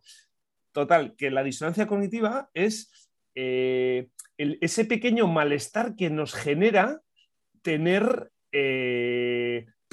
Total, 0.71 1.15
que 1.15 1.29
la 1.29 1.43
disonancia 1.43 1.87
cognitiva 1.87 2.49
es 2.53 3.09
ese 3.35 4.85
pequeño 4.85 5.27
malestar 5.27 5.95
que 5.95 6.09
nos 6.09 6.33
genera 6.33 7.01
tener 7.61 8.31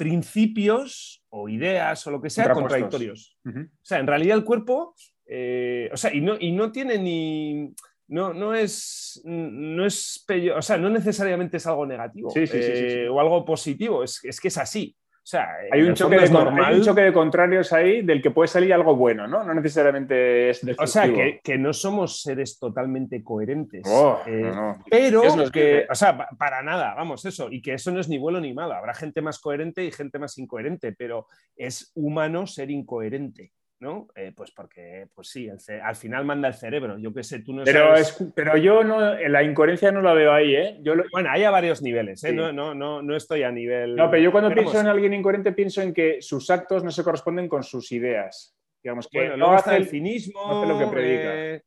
principios 0.01 1.23
o 1.29 1.47
ideas 1.47 2.07
o 2.07 2.11
lo 2.11 2.19
que 2.19 2.31
sea 2.31 2.51
contradictorios. 2.51 3.37
O 3.45 3.85
sea, 3.85 3.99
en 3.99 4.07
realidad 4.07 4.35
el 4.35 4.43
cuerpo, 4.43 4.95
eh, 5.27 5.91
o 5.93 5.97
sea, 5.97 6.11
y 6.11 6.21
no, 6.21 6.37
y 6.39 6.51
no 6.51 6.71
tiene 6.71 6.97
ni... 6.97 7.71
No, 8.11 8.33
no, 8.33 8.53
es, 8.53 9.21
no 9.23 9.85
es, 9.85 10.25
o 10.53 10.61
sea, 10.61 10.77
no 10.77 10.89
necesariamente 10.89 11.55
es 11.55 11.65
algo 11.65 11.85
negativo 11.85 12.29
eh, 12.35 13.07
o 13.09 13.21
algo 13.21 13.45
positivo, 13.45 14.03
es, 14.03 14.19
es 14.25 14.41
que 14.41 14.49
es 14.49 14.57
así. 14.57 14.93
O 15.23 15.27
sea, 15.31 15.47
hay 15.71 15.83
un, 15.83 15.93
choque 15.93 16.17
de, 16.17 16.29
normal. 16.29 16.73
un 16.73 16.81
choque 16.81 17.01
de 17.01 17.13
contrarios 17.13 17.71
ahí 17.71 18.01
del 18.01 18.21
que 18.21 18.31
puede 18.31 18.49
salir 18.49 18.73
algo 18.73 18.97
bueno, 18.97 19.27
¿no? 19.27 19.45
No 19.45 19.53
necesariamente 19.53 20.49
es 20.49 20.61
O 20.77 20.87
sea, 20.87 21.07
que, 21.41 21.57
no 21.57 21.71
somos 21.71 22.21
seres 22.21 22.59
totalmente 22.59 23.23
coherentes. 23.23 23.83
Oh, 23.85 24.19
eh, 24.25 24.51
pero 24.89 25.21
que, 25.49 25.85
o 25.89 25.95
sea, 25.95 26.27
para 26.37 26.61
nada, 26.63 26.93
vamos, 26.95 27.23
eso. 27.23 27.49
Y 27.49 27.61
que 27.61 27.75
eso 27.75 27.91
no 27.91 28.01
es 28.01 28.09
ni 28.09 28.17
bueno 28.17 28.41
ni 28.41 28.53
malo. 28.53 28.73
Habrá 28.73 28.93
gente 28.93 29.21
más 29.21 29.39
coherente 29.39 29.85
y 29.85 29.91
gente 29.91 30.19
más 30.19 30.37
incoherente, 30.37 30.91
pero 30.91 31.27
es 31.55 31.91
humano 31.95 32.45
ser 32.45 32.71
incoherente. 32.71 33.53
¿No? 33.81 34.07
Eh, 34.15 34.31
pues 34.35 34.51
porque, 34.51 35.07
pues 35.13 35.29
sí, 35.29 35.49
al 35.49 35.95
final 35.95 36.23
manda 36.23 36.47
el 36.47 36.53
cerebro. 36.53 36.99
Yo 36.99 37.11
qué 37.11 37.23
sé, 37.23 37.39
tú 37.39 37.51
no 37.51 37.63
pero 37.63 37.95
pero 38.35 38.55
yo 38.55 38.83
no, 38.83 39.15
la 39.15 39.43
incoherencia 39.43 39.91
no 39.91 40.03
la 40.03 40.13
veo 40.13 40.31
ahí, 40.31 40.55
¿eh? 40.55 40.77
Yo 40.81 40.93
Bueno, 41.11 41.29
hay 41.31 41.43
a 41.43 41.49
varios 41.49 41.81
niveles, 41.81 42.23
¿eh? 42.23 42.31
No, 42.31 42.53
no, 42.53 42.75
no, 42.75 43.01
no, 43.01 43.15
estoy 43.15 43.41
a 43.41 43.51
nivel... 43.51 43.95
No, 43.95 44.09
pero 44.11 44.21
yo 44.21 44.31
cuando 44.31 44.53
pienso 44.53 44.79
en 44.79 44.85
alguien 44.85 45.15
incoherente 45.15 45.51
pienso 45.51 45.81
en 45.81 45.95
que 45.95 46.21
sus 46.21 46.51
actos 46.51 46.83
no 46.83 46.91
se 46.91 47.03
corresponden 47.03 47.49
con 47.49 47.63
sus 47.63 47.91
ideas. 47.91 48.55
Digamos 48.83 49.07
que 49.07 49.35
no 49.35 49.51
hace 49.51 49.75
el 49.75 49.87
cinismo, 49.87 50.41
no 50.47 50.59
hace 50.59 50.73
lo 50.73 50.79
que 50.79 50.87
predica. 50.87 51.35
Eh, 51.35 51.63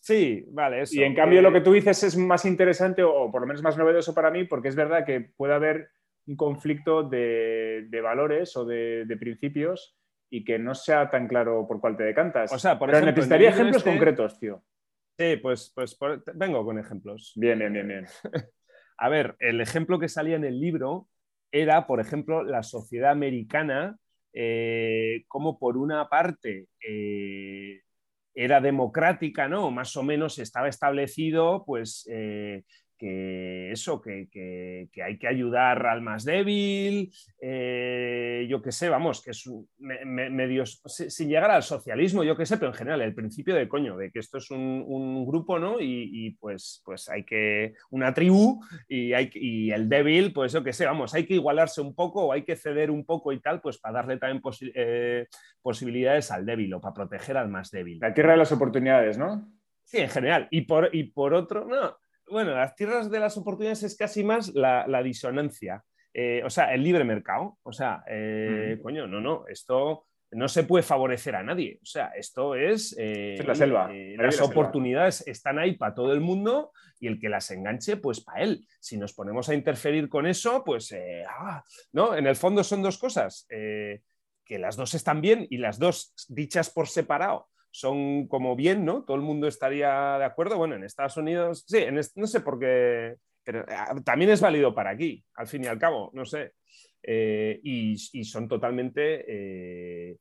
sí, 0.00 0.44
vale. 0.48 0.84
y 0.90 1.02
en 1.02 1.14
cambio 1.14 1.40
lo 1.40 1.52
que 1.52 1.62
tú 1.62 1.72
dices 1.72 2.02
es 2.04 2.14
más 2.14 2.44
interesante 2.44 3.02
o, 3.02 3.30
por 3.32 3.40
lo 3.40 3.46
menos 3.46 3.62
más 3.62 3.78
novedoso 3.78 4.14
para 4.14 4.30
mí 4.30 4.44
porque 4.44 4.68
es 4.68 4.76
verdad 4.76 5.06
que 5.06 5.20
puede 5.34 5.54
haber 5.54 5.88
un 6.26 6.36
conflicto 6.36 7.02
de, 7.02 7.88
valores 8.02 8.54
o 8.54 8.66
de, 8.66 9.06
de 9.06 9.16
principios 9.16 9.96
y 10.34 10.44
que 10.44 10.58
no 10.58 10.74
sea 10.74 11.10
tan 11.10 11.28
claro 11.28 11.66
por 11.68 11.78
cuál 11.78 11.94
te 11.94 12.04
decantas. 12.04 12.50
O 12.50 12.58
sea, 12.58 12.78
por 12.78 12.90
Pero 12.90 13.04
necesitaría 13.04 13.50
ejemplos 13.50 13.76
este 13.76 13.90
concretos, 13.90 14.40
tío. 14.40 14.64
Sí, 15.18 15.36
pues, 15.36 15.70
pues 15.74 15.94
vengo 16.34 16.64
con 16.64 16.78
ejemplos. 16.78 17.34
Bien, 17.36 17.58
bien, 17.58 17.74
bien, 17.74 17.86
bien. 17.86 18.06
A 18.96 19.10
ver, 19.10 19.36
el 19.40 19.60
ejemplo 19.60 19.98
que 19.98 20.08
salía 20.08 20.36
en 20.36 20.44
el 20.44 20.58
libro 20.58 21.06
era, 21.50 21.86
por 21.86 22.00
ejemplo, 22.00 22.42
la 22.42 22.62
sociedad 22.62 23.10
americana, 23.10 23.98
eh, 24.32 25.24
como 25.28 25.58
por 25.58 25.76
una 25.76 26.08
parte 26.08 26.68
eh, 26.82 27.82
era 28.34 28.62
democrática, 28.62 29.48
¿no? 29.48 29.70
Más 29.70 29.94
o 29.98 30.02
menos 30.02 30.38
estaba 30.38 30.68
establecido, 30.68 31.62
pues, 31.66 32.08
eh, 32.10 32.64
que 33.02 33.72
eso, 33.72 34.00
que, 34.00 34.88
hay 35.04 35.18
que 35.18 35.26
ayudar 35.26 35.84
al 35.86 36.02
más 36.02 36.24
débil, 36.24 37.12
eh, 37.40 38.46
yo 38.48 38.62
qué 38.62 38.70
sé, 38.70 38.88
vamos, 38.88 39.20
que 39.20 39.32
es 39.32 39.50
medio, 39.80 40.64
sin 40.64 41.28
llegar 41.28 41.50
al 41.50 41.64
socialismo, 41.64 42.22
yo 42.22 42.36
qué 42.36 42.46
sé, 42.46 42.58
pero 42.58 42.70
en 42.70 42.76
general, 42.76 43.02
el 43.02 43.12
principio 43.12 43.56
de 43.56 43.68
coño, 43.68 43.96
de 43.96 44.12
que 44.12 44.20
esto 44.20 44.38
es 44.38 44.48
un, 44.52 45.26
grupo, 45.26 45.58
¿no? 45.58 45.80
Y, 45.80 46.36
pues, 46.38 46.80
pues 46.84 47.08
hay 47.08 47.24
que, 47.24 47.74
una 47.90 48.14
tribu 48.14 48.60
y, 48.86 49.14
hay, 49.14 49.30
y 49.34 49.72
el 49.72 49.88
débil, 49.88 50.32
pues 50.32 50.52
yo 50.52 50.62
qué 50.62 50.72
sé, 50.72 50.86
vamos, 50.86 51.12
hay 51.12 51.26
que 51.26 51.34
igualarse 51.34 51.80
un 51.80 51.96
poco 51.96 52.26
o 52.26 52.32
hay 52.32 52.44
que 52.44 52.54
ceder 52.54 52.88
un 52.92 53.04
poco 53.04 53.32
y 53.32 53.40
tal, 53.40 53.60
pues 53.60 53.78
para 53.78 53.94
darle 53.94 54.18
también 54.18 54.40
eh, 54.76 55.26
posibilidades 55.60 56.30
al 56.30 56.46
débil 56.46 56.72
o 56.74 56.80
para 56.80 56.94
proteger 56.94 57.36
al 57.36 57.48
más 57.48 57.72
débil. 57.72 57.98
La 58.00 58.14
tierra 58.14 58.32
de 58.32 58.38
las 58.38 58.52
oportunidades, 58.52 59.18
¿no? 59.18 59.52
Sí, 59.82 59.98
en 59.98 60.08
general. 60.08 60.46
Y 60.50 60.62
por, 60.62 60.94
y 60.94 61.04
por 61.04 61.34
otro, 61.34 61.66
no, 61.66 61.96
bueno, 62.32 62.54
las 62.54 62.74
tierras 62.74 63.10
de 63.10 63.20
las 63.20 63.36
oportunidades 63.36 63.82
es 63.82 63.96
casi 63.96 64.24
más 64.24 64.52
la, 64.54 65.02
disonancia. 65.02 65.84
Eh, 66.12 66.42
o 66.44 66.50
sea, 66.50 66.74
el 66.74 66.82
libre 66.82 67.04
mercado. 67.04 67.58
O 67.62 67.72
sea, 67.72 68.02
eh, 68.08 68.78
coño, 68.82 69.06
no, 69.06 69.20
no, 69.20 69.44
esto 69.46 70.06
no 70.32 70.48
se 70.48 70.64
puede 70.64 70.82
favorecer 70.82 71.36
a 71.36 71.42
nadie. 71.42 71.78
O 71.82 71.86
sea, 71.86 72.06
esto 72.16 72.54
es... 72.54 72.96
es 72.98 73.46
la 73.46 73.54
selva. 73.54 73.92
las 73.92 74.40
oportunidades 74.40 75.26
están 75.26 75.58
ahí 75.58 75.76
para 75.76 75.94
todo 75.94 76.12
el 76.12 76.20
mundo 76.20 76.72
y 76.98 77.06
el 77.06 77.20
que 77.20 77.28
las 77.28 77.50
enganche, 77.50 77.98
pues 77.98 78.20
para 78.20 78.42
él. 78.42 78.66
Si 78.80 78.96
nos 78.96 79.12
ponemos 79.12 79.48
a 79.50 79.54
interferir 79.54 80.08
con 80.08 80.26
eso, 80.26 80.64
pues, 80.64 80.94
ah, 81.28 81.62
¿no? 81.92 82.16
En 82.16 82.26
el 82.26 82.36
fondo 82.36 82.64
son 82.64 82.82
dos 82.82 82.96
cosas, 82.96 83.46
que 83.48 84.58
las 84.58 84.76
dos 84.76 84.94
están 84.94 85.20
bien 85.20 85.46
y 85.50 85.58
las 85.58 85.78
dos 85.78 86.14
dichas 86.28 86.70
por 86.70 86.88
separado 86.88 87.51
son 87.72 88.28
como 88.28 88.54
bien, 88.54 88.84
¿no? 88.84 89.02
Todo 89.02 89.16
el 89.16 89.22
mundo 89.22 89.48
estaría 89.48 90.18
de 90.18 90.24
acuerdo. 90.24 90.58
Bueno, 90.58 90.76
en 90.76 90.84
Estados 90.84 91.16
Unidos, 91.16 91.64
sí, 91.66 91.84
no 92.14 92.26
sé 92.26 92.40
por 92.40 92.60
qué, 92.60 93.16
pero 93.42 93.64
ah, 93.68 93.94
también 94.04 94.30
es 94.30 94.40
válido 94.40 94.74
para 94.74 94.90
aquí, 94.90 95.24
al 95.34 95.46
fin 95.48 95.64
y 95.64 95.66
al 95.66 95.78
cabo, 95.78 96.10
no 96.14 96.24
sé. 96.24 96.52
Eh, 97.02 97.58
y, 97.64 97.96
son 97.96 98.46
totalmente, 98.46 99.24
eh, 99.26 100.16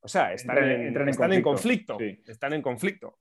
o 0.00 0.08
sea, 0.08 0.34
están, 0.34 0.58
en, 0.58 1.42
conflicto, 1.42 1.96
están 2.26 2.52
en 2.52 2.60
conflicto 2.60 3.18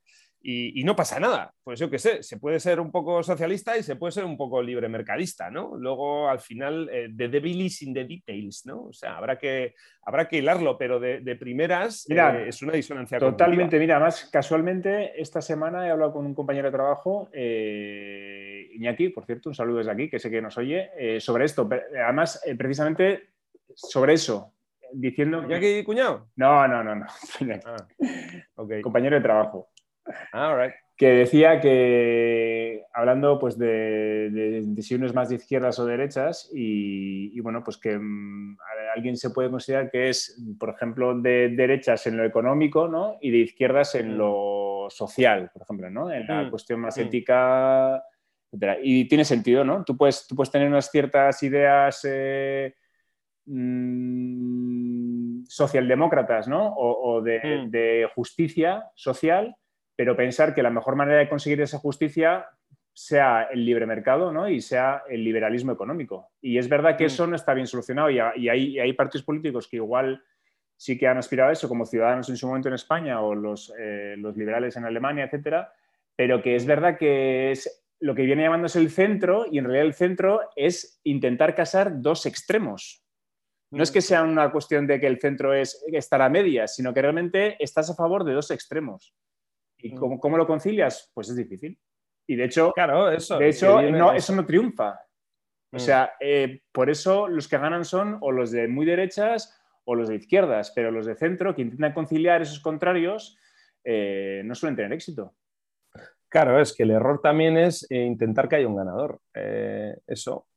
y, 0.47 0.83
no 0.83 0.95
pasa 0.95 1.19
nada. 1.19 1.51
Pues 1.63 1.79
yo 1.79 1.89
qué 1.89 1.97
sé, 1.97 2.21
se 2.21 2.37
puede 2.37 2.59
ser 2.59 2.79
un 2.79 2.91
poco 2.91 3.23
socialista 3.23 3.75
y 3.77 3.81
se 3.81 3.95
puede 3.95 4.11
ser 4.11 4.25
un 4.25 4.37
poco 4.37 4.61
libre 4.61 4.87
mercadista, 4.87 5.49
¿no? 5.49 5.75
Luego, 5.75 6.29
al 6.29 6.39
final, 6.39 6.87
eh, 6.91 7.09
the 7.17 7.29
devil 7.29 7.61
is 7.61 7.81
in 7.81 7.95
the 7.95 8.05
details, 8.05 8.63
¿no? 8.67 8.83
O 8.83 8.93
sea, 8.93 9.17
habrá 9.17 9.39
que, 9.39 9.73
habrá 10.03 10.27
que 10.27 10.37
hilarlo, 10.37 10.77
pero 10.77 10.99
de, 10.99 11.35
primeras 11.35 12.05
mira, 12.07 12.45
es 12.47 12.61
una 12.61 12.73
disonancia. 12.73 13.17
Totalmente, 13.17 13.79
mira, 13.79 13.99
más 13.99 14.25
casualmente, 14.25 15.19
esta 15.19 15.41
semana 15.41 15.87
he 15.87 15.89
hablado 15.89 16.13
con 16.13 16.27
un 16.27 16.35
compañero 16.35 16.67
de 16.67 16.77
trabajo, 16.77 17.27
Iñaki, 17.33 19.09
por 19.09 19.25
cierto, 19.25 19.49
un 19.49 19.55
saludo 19.55 19.79
desde 19.79 19.91
aquí, 19.91 20.09
que 20.11 20.19
sé 20.19 20.29
que 20.29 20.43
nos 20.43 20.55
oye, 20.59 21.19
sobre 21.19 21.45
esto. 21.45 21.67
Además, 22.03 22.39
precisamente 22.55 23.29
sobre 23.73 24.13
eso, 24.13 24.53
diciendo... 24.93 25.43
¿Iñaki 25.43 25.83
Cuñado? 25.83 26.27
No, 26.35 26.67
no, 26.67 26.83
no, 26.83 26.93
no. 26.93 27.05
Ah, 27.65 27.87
compañero 28.83 29.15
de 29.15 29.21
trabajo. 29.23 29.69
Ah, 30.33 30.69
que 30.97 31.07
decía 31.09 31.59
que, 31.59 32.83
hablando 32.93 33.37
pues 33.37 33.57
de, 33.57 34.29
decisiones 34.65 35.13
más 35.13 35.29
de 35.29 35.35
izquierdas 35.35 35.77
o 35.79 35.85
derechas, 35.85 36.49
y, 36.53 37.37
bueno, 37.41 37.63
pues 37.63 37.77
que 37.77 37.97
mm, 37.99 38.57
alguien 38.95 39.17
se 39.17 39.31
puede 39.31 39.49
considerar 39.49 39.91
que 39.91 40.09
es, 40.09 40.41
por 40.57 40.69
ejemplo, 40.69 41.19
de 41.19 41.49
derechas 41.49 42.07
en 42.07 42.17
lo 42.17 42.23
económico, 42.23 42.87
¿no? 42.87 43.17
Y 43.19 43.31
de 43.31 43.39
izquierdas 43.39 43.95
en 43.95 44.13
mm. 44.13 44.17
lo 44.17 44.87
social, 44.89 45.49
por 45.51 45.63
ejemplo, 45.63 45.89
¿no? 45.89 46.11
En 46.11 46.27
la 46.27 46.43
mm. 46.43 46.49
cuestión 46.49 46.79
más 46.79 46.97
ética, 46.97 48.01
etc. 48.51 48.79
Y 48.81 49.05
tiene 49.09 49.25
sentido, 49.25 49.65
¿no? 49.65 49.83
Tú 49.83 49.97
puedes, 49.97 50.25
tú 50.27 50.35
puedes 50.35 50.51
tener 50.51 50.67
unas 50.67 50.89
ciertas 50.89 51.43
ideas... 51.43 52.07
Eh, 52.09 52.73
socialdemócratas, 55.47 56.47
¿no? 56.47 56.73
O, 56.75 57.21
de, 57.21 57.67
de, 57.67 58.09
justicia 58.15 58.89
social, 58.95 59.55
pero 59.95 60.15
pensar 60.15 60.53
que 60.53 60.63
la 60.63 60.69
mejor 60.69 60.95
manera 60.95 61.19
de 61.19 61.29
conseguir 61.29 61.61
esa 61.61 61.79
justicia 61.79 62.47
sea 62.93 63.49
el 63.51 63.65
libre 63.65 63.85
mercado 63.85 64.31
¿no? 64.31 64.47
y 64.47 64.61
sea 64.61 65.03
el 65.09 65.23
liberalismo 65.23 65.71
económico. 65.71 66.29
Y 66.41 66.57
es 66.57 66.69
verdad 66.69 66.97
que 66.97 67.03
mm. 67.03 67.07
eso 67.07 67.27
no 67.27 67.35
está 67.35 67.53
bien 67.53 67.67
solucionado 67.67 68.09
y, 68.09 68.19
hay, 68.19 68.79
hay, 68.79 68.93
partidos 68.93 69.25
políticos 69.25 69.67
que 69.67 69.77
igual 69.77 70.23
sí 70.77 70.97
que 70.97 71.07
han 71.07 71.17
aspirado 71.17 71.49
a 71.49 71.53
eso, 71.53 71.67
como 71.67 71.85
Ciudadanos 71.85 72.29
en 72.29 72.37
su 72.37 72.47
momento 72.47 72.69
en 72.69 72.75
España 72.75 73.21
o 73.21 73.35
los, 73.35 73.73
eh, 73.77 74.15
los 74.17 74.37
liberales 74.37 74.75
en 74.77 74.85
Alemania, 74.85 75.25
etcétera, 75.25 75.73
pero 76.15 76.41
que 76.41 76.55
es 76.55 76.65
verdad 76.65 76.97
que 76.97 77.51
es 77.51 77.85
lo 77.99 78.15
que 78.15 78.23
viene 78.23 78.43
llamándose 78.43 78.79
el 78.79 78.89
centro 78.89 79.45
y 79.49 79.57
en 79.57 79.65
realidad 79.65 79.87
el 79.87 79.93
centro 79.93 80.41
es 80.55 80.99
intentar 81.03 81.55
casar 81.55 82.01
dos 82.01 82.25
extremos. 82.25 83.03
No 83.71 83.83
es 83.83 83.91
que 83.91 84.01
sea 84.01 84.23
una 84.23 84.51
cuestión 84.51 84.87
de 84.87 84.99
que 84.99 85.07
el 85.07 85.19
centro 85.19 85.53
es 85.53 85.83
estar 85.91 86.21
a 86.21 86.29
medias, 86.29 86.75
sino 86.75 86.93
que 86.93 87.01
realmente 87.01 87.57
estás 87.59 87.89
a 87.89 87.95
favor 87.95 88.23
de 88.23 88.33
dos 88.33 88.51
extremos. 88.51 89.13
¿Y 89.85 89.93
mm. 89.93 90.17
cómo, 90.17 90.37
lo 90.37 90.47
concilias? 90.47 91.11
Pues 91.13 91.29
es 91.29 91.35
difícil. 91.35 91.77
Y 92.27 92.35
de 92.35 92.45
hecho, 92.45 92.71
claro, 92.73 93.11
eso, 93.11 93.37
de 93.37 93.49
hecho 93.49 93.81
no, 93.83 94.13
eso 94.13 94.35
no 94.35 94.45
triunfa. 94.45 94.99
O 95.71 95.77
mm. 95.77 95.79
sea, 95.79 96.13
eh, 96.19 96.61
por 96.71 96.89
eso 96.89 97.27
los 97.27 97.47
que 97.47 97.59
ganan 97.59 97.85
son 97.85 98.17
o 98.21 98.31
los 98.31 98.49
de 98.49 98.67
muy 98.67 98.87
derechas 98.87 99.55
o 99.83 99.93
los 99.93 100.07
de 100.07 100.15
izquierdas, 100.15 100.71
pero 100.75 100.89
los 100.89 101.05
de 101.05 101.15
centro 101.15 101.53
que 101.53 101.61
intentan 101.61 101.93
conciliar 101.93 102.41
esos 102.41 102.59
contrarios 102.61 103.37
eh, 103.83 104.41
no 104.43 104.55
suelen 104.55 104.75
tener 104.75 104.93
éxito. 104.93 105.35
Claro, 106.29 106.59
es 106.59 106.73
que 106.73 106.81
el 106.81 106.91
error 106.91 107.21
también 107.21 107.55
es 107.55 107.85
eh, 107.91 108.03
intentar 108.03 108.49
que 108.49 108.55
haya 108.55 108.67
un 108.67 108.75
ganador. 108.75 109.21
eso, 110.07 110.47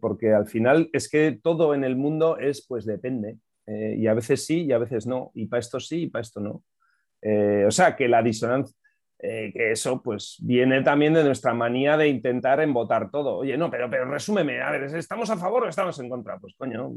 porque 0.00 0.32
al 0.32 0.46
final 0.46 0.88
es 0.94 1.10
que 1.10 1.38
todo 1.42 1.74
en 1.74 1.84
el 1.84 1.96
mundo 1.96 2.38
es, 2.38 2.66
pues 2.66 2.86
depende. 2.86 3.36
y 3.66 4.06
a 4.06 4.14
veces 4.14 4.46
sí 4.46 4.64
y 4.64 4.72
a 4.72 4.78
veces 4.78 5.06
no. 5.06 5.32
Y 5.34 5.46
para 5.46 5.60
esto 5.60 5.78
sí 5.78 6.04
y 6.04 6.06
para 6.06 6.22
esto 6.22 6.40
no. 6.40 6.64
Eh, 7.22 7.64
o 7.66 7.70
sea, 7.70 7.96
que 7.96 8.08
la 8.08 8.22
disonancia, 8.22 8.76
eh, 9.20 9.50
que 9.52 9.72
eso 9.72 10.00
pues 10.00 10.36
viene 10.40 10.82
también 10.82 11.12
de 11.12 11.24
nuestra 11.24 11.52
manía 11.52 11.96
de 11.96 12.08
intentar 12.08 12.60
embotar 12.60 13.10
todo. 13.10 13.38
Oye, 13.38 13.56
no, 13.56 13.70
pero, 13.70 13.90
pero 13.90 14.04
resúmeme, 14.04 14.60
a 14.62 14.70
ver, 14.70 14.84
¿estamos 14.84 15.28
a 15.30 15.36
favor 15.36 15.64
o 15.64 15.68
estamos 15.68 15.98
en 15.98 16.08
contra? 16.08 16.38
Pues 16.38 16.54
coño, 16.56 16.92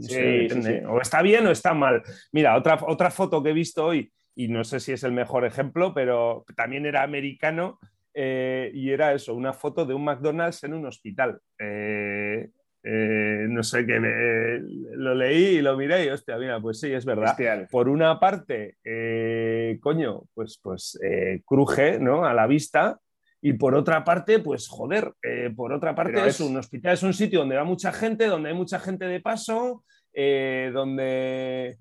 o 0.88 1.02
está 1.02 1.22
bien 1.22 1.48
o 1.48 1.52
está 1.52 1.74
mal. 1.74 2.04
Mira, 2.32 2.56
otra, 2.56 2.78
otra 2.86 3.10
foto 3.10 3.42
que 3.42 3.50
he 3.50 3.54
visto 3.54 3.86
hoy, 3.86 4.12
y 4.36 4.48
no 4.48 4.64
sé 4.64 4.80
si 4.80 4.92
es 4.92 5.04
el 5.04 5.12
mejor 5.12 5.46
ejemplo, 5.46 5.94
pero 5.94 6.46
también 6.56 6.86
era 6.86 7.02
americano, 7.02 7.80
eh, 8.14 8.70
y 8.74 8.92
era 8.92 9.14
eso, 9.14 9.34
una 9.34 9.54
foto 9.54 9.86
de 9.86 9.94
un 9.94 10.04
McDonald's 10.04 10.64
en 10.64 10.74
un 10.76 10.86
hospital. 10.86 11.40
Eh, 12.84 13.46
no 13.48 13.62
sé, 13.62 13.86
qué 13.86 14.00
lo 14.96 15.14
leí 15.14 15.58
y 15.58 15.62
lo 15.62 15.78
miré 15.78 16.06
y 16.06 16.10
hostia, 16.10 16.38
mira, 16.38 16.60
pues 16.60 16.80
sí, 16.80 16.92
es 16.92 17.06
verdad. 17.06 17.36
Por 17.70 17.88
una 17.88 18.20
parte, 18.20 18.78
eh, 18.84 19.21
coño, 19.80 20.24
pues, 20.34 20.60
pues 20.62 21.00
eh, 21.04 21.42
cruje, 21.46 22.00
¿no? 22.00 22.26
A 22.26 22.34
la 22.34 22.48
vista. 22.48 23.00
Y 23.42 23.54
por 23.54 23.74
otra 23.74 24.04
parte, 24.04 24.40
pues 24.40 24.68
joder, 24.68 25.14
por 25.56 25.74
otra 25.74 25.96
parte 25.96 26.28
es... 26.28 26.40
un 26.42 26.58
hospital, 26.58 26.94
es 26.94 27.02
un 27.02 27.14
sitio 27.14 27.40
donde 27.40 27.56
va 27.56 27.64
mucha 27.64 27.92
gente, 27.92 28.28
donde 28.28 28.50
hay 28.50 28.56
mucha 28.56 28.80
gente 28.80 29.06
de 29.06 29.20
paso, 29.20 29.84
donde... 30.14 31.76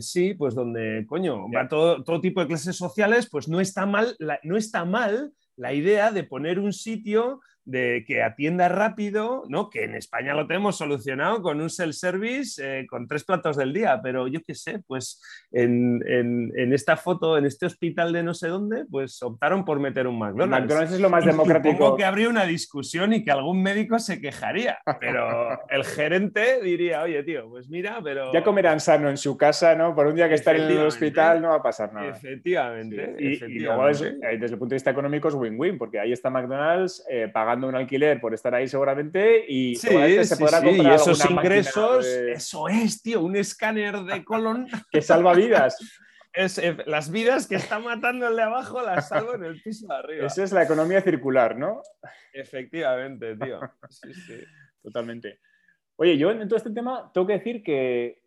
sí, 0.00 0.34
pues 0.34 0.54
donde, 0.54 1.06
coño, 1.06 1.50
va 1.50 1.66
todo, 1.68 2.04
todo, 2.04 2.20
tipo 2.20 2.42
de 2.42 2.48
clases 2.48 2.76
sociales, 2.76 3.30
pues 3.30 3.48
no 3.48 3.60
está 3.60 3.86
mal, 3.86 4.14
no 4.42 4.58
está 4.58 4.84
mal 4.84 5.32
la 5.56 5.72
idea 5.72 6.10
de 6.10 6.24
poner 6.24 6.58
un 6.58 6.74
sitio 6.74 7.40
de 7.64 8.04
que 8.06 8.22
atienda 8.22 8.68
rápido, 8.68 9.44
¿no? 9.48 9.70
que 9.70 9.84
en 9.84 9.94
España 9.94 10.34
lo 10.34 10.46
tenemos 10.46 10.76
solucionado 10.76 11.40
con 11.42 11.60
un 11.60 11.70
self-service 11.70 12.60
eh, 12.62 12.86
con 12.86 13.08
tres 13.08 13.24
platos 13.24 13.56
del 13.56 13.72
día, 13.72 14.00
pero 14.02 14.28
yo 14.28 14.40
qué 14.46 14.54
sé, 14.54 14.80
pues 14.86 15.22
en, 15.50 16.02
esta 16.72 16.96
foto, 16.96 17.38
en 17.38 17.46
este 17.46 17.66
hospital 17.66 18.12
de 18.12 18.22
no 18.22 18.34
sé 18.34 18.48
dónde, 18.48 18.84
pues 18.90 19.22
optaron 19.22 19.64
por 19.64 19.80
meter 19.80 20.06
un 20.06 20.18
McDonald's. 20.18 20.66
McDonald's 20.66 20.92
es 20.92 21.00
lo 21.00 21.10
más 21.10 21.24
democrático. 21.24 21.74
Supongo 21.74 21.96
que 21.96 22.04
habría 22.04 22.28
una 22.28 22.44
discusión 22.44 23.12
y 23.12 23.24
que 23.24 23.30
algún 23.30 23.62
médico 23.62 23.98
se 23.98 24.20
quejaría, 24.20 24.78
pero 25.00 25.58
el 25.70 25.84
gerente 25.84 26.60
diría, 26.62 27.02
oye, 27.02 27.22
tío, 27.22 27.48
pues 27.48 27.68
mira, 27.68 28.00
pero... 28.02 28.32
Ya 28.32 28.44
comerán 28.44 28.80
sano 28.80 29.08
en 29.08 29.16
su 29.16 29.36
casa, 29.36 29.74
¿no? 29.74 29.94
Por 29.94 30.06
un 30.06 30.16
día 30.16 30.28
que 30.28 30.34
estar 30.34 30.54
en 30.54 30.70
el 30.70 30.86
hospital 30.86 31.40
no 31.40 31.50
va 31.50 31.56
a 31.56 31.62
pasar 31.62 31.92
nada. 31.92 32.08
Efectivamente. 32.08 33.16
Y, 33.18 33.60
luego 33.60 33.86
desde 33.86 34.18
el 34.20 34.58
punto 34.58 34.70
de 34.70 34.76
vista 34.76 34.90
económico 34.90 35.28
es 35.28 35.34
win-win, 35.34 35.78
porque 35.78 35.98
ahí 35.98 36.12
está 36.12 36.28
McDonald's 36.28 37.04
eh, 37.08 37.28
pagando 37.32 37.53
un 37.62 37.76
alquiler 37.76 38.20
por 38.20 38.34
estar 38.34 38.54
ahí 38.54 38.66
seguramente 38.66 39.44
y 39.46 39.76
se 39.76 40.36
podrá 40.36 40.62
comprar 40.62 40.92
y 40.92 40.94
esos 40.94 41.30
ingresos, 41.30 42.06
eso 42.06 42.68
es, 42.68 43.02
tío, 43.02 43.20
un 43.20 43.36
escáner 43.36 43.98
de 43.98 44.24
colon 44.24 44.66
que 44.90 45.02
salva 45.02 45.34
vidas. 45.34 45.76
Es, 46.32 46.58
eh, 46.58 46.76
las 46.86 47.12
vidas 47.12 47.46
que 47.46 47.54
está 47.54 47.78
matando 47.78 48.26
el 48.26 48.34
de 48.34 48.42
abajo 48.42 48.82
las 48.82 49.08
salvo 49.08 49.34
en 49.34 49.44
el 49.44 49.62
piso 49.62 49.86
de 49.86 49.94
arriba. 49.94 50.26
Esa 50.26 50.42
es 50.42 50.50
la 50.50 50.64
economía 50.64 51.00
circular, 51.00 51.56
¿no? 51.56 51.80
Efectivamente, 52.32 53.36
tío. 53.36 53.60
Sí, 53.88 54.12
sí. 54.14 54.40
Totalmente. 54.82 55.38
Oye, 55.96 56.18
yo 56.18 56.32
en 56.32 56.48
todo 56.48 56.56
este 56.56 56.72
tema 56.72 57.10
tengo 57.14 57.26
que 57.28 57.34
decir 57.34 57.62
que 57.62 58.23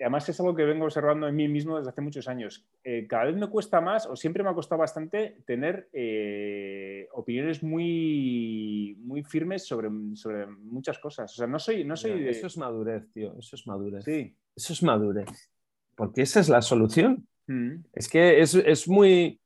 además 0.00 0.28
es 0.28 0.38
algo 0.40 0.54
que 0.54 0.64
vengo 0.64 0.84
observando 0.84 1.26
en 1.28 1.36
mí 1.36 1.48
mismo 1.48 1.78
desde 1.78 1.90
hace 1.90 2.00
muchos 2.00 2.28
años. 2.28 2.66
Eh, 2.84 3.06
cada 3.08 3.24
vez 3.24 3.36
me 3.36 3.48
cuesta 3.48 3.80
más, 3.80 4.06
o 4.06 4.16
siempre 4.16 4.42
me 4.42 4.50
ha 4.50 4.54
costado 4.54 4.80
bastante, 4.80 5.38
tener 5.46 5.88
eh, 5.92 7.08
opiniones 7.12 7.62
muy, 7.62 8.96
muy 9.00 9.22
firmes 9.22 9.66
sobre, 9.66 9.88
sobre 10.14 10.46
muchas 10.46 10.98
cosas. 10.98 11.32
O 11.32 11.36
sea, 11.36 11.46
no 11.46 11.58
soy... 11.58 11.84
No 11.84 11.96
soy 11.96 12.28
Eso 12.28 12.46
es 12.46 12.58
madurez, 12.58 13.10
tío. 13.12 13.34
Eso 13.38 13.56
es 13.56 13.66
madurez. 13.66 14.04
Sí. 14.04 14.34
Eso 14.54 14.72
es 14.72 14.82
madurez. 14.82 15.50
Porque 15.94 16.22
esa 16.22 16.40
es 16.40 16.48
la 16.48 16.62
solución. 16.62 17.26
Mm. 17.46 17.76
Es 17.92 18.08
que 18.08 18.40
es, 18.40 18.54
es 18.54 18.88
muy 18.88 19.40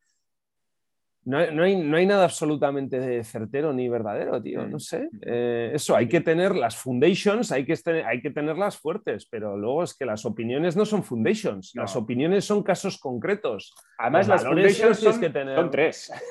no, 1.24 1.62
hay, 1.62 2.06
nada 2.06 2.24
absolutamente 2.24 3.22
certero 3.24 3.72
ni 3.72 3.88
verdadero, 3.88 4.40
tío. 4.42 4.66
No 4.66 4.78
sé. 4.78 5.08
Eh, 5.22 5.72
eso, 5.74 5.94
hay 5.94 6.08
que 6.08 6.20
tener 6.20 6.56
las 6.56 6.76
foundations, 6.76 7.52
hay 7.52 7.66
que, 7.66 7.74
hay 8.06 8.20
que 8.20 8.30
tenerlas 8.30 8.78
fuertes, 8.78 9.26
pero 9.26 9.56
luego 9.56 9.82
es 9.82 9.94
que 9.94 10.06
las 10.06 10.24
opiniones 10.24 10.76
no 10.76 10.86
son 10.86 11.04
foundations, 11.04 11.72
las 11.74 11.94
opiniones 11.94 12.44
son 12.44 12.62
casos 12.62 12.98
concretos. 12.98 13.74
Además, 13.98 14.28
las 14.28 14.44
foundations 14.44 14.98
son, 14.98 15.20
que 15.20 15.30
tener... 15.30 15.56
son 15.56 15.70
tres. 15.70 16.12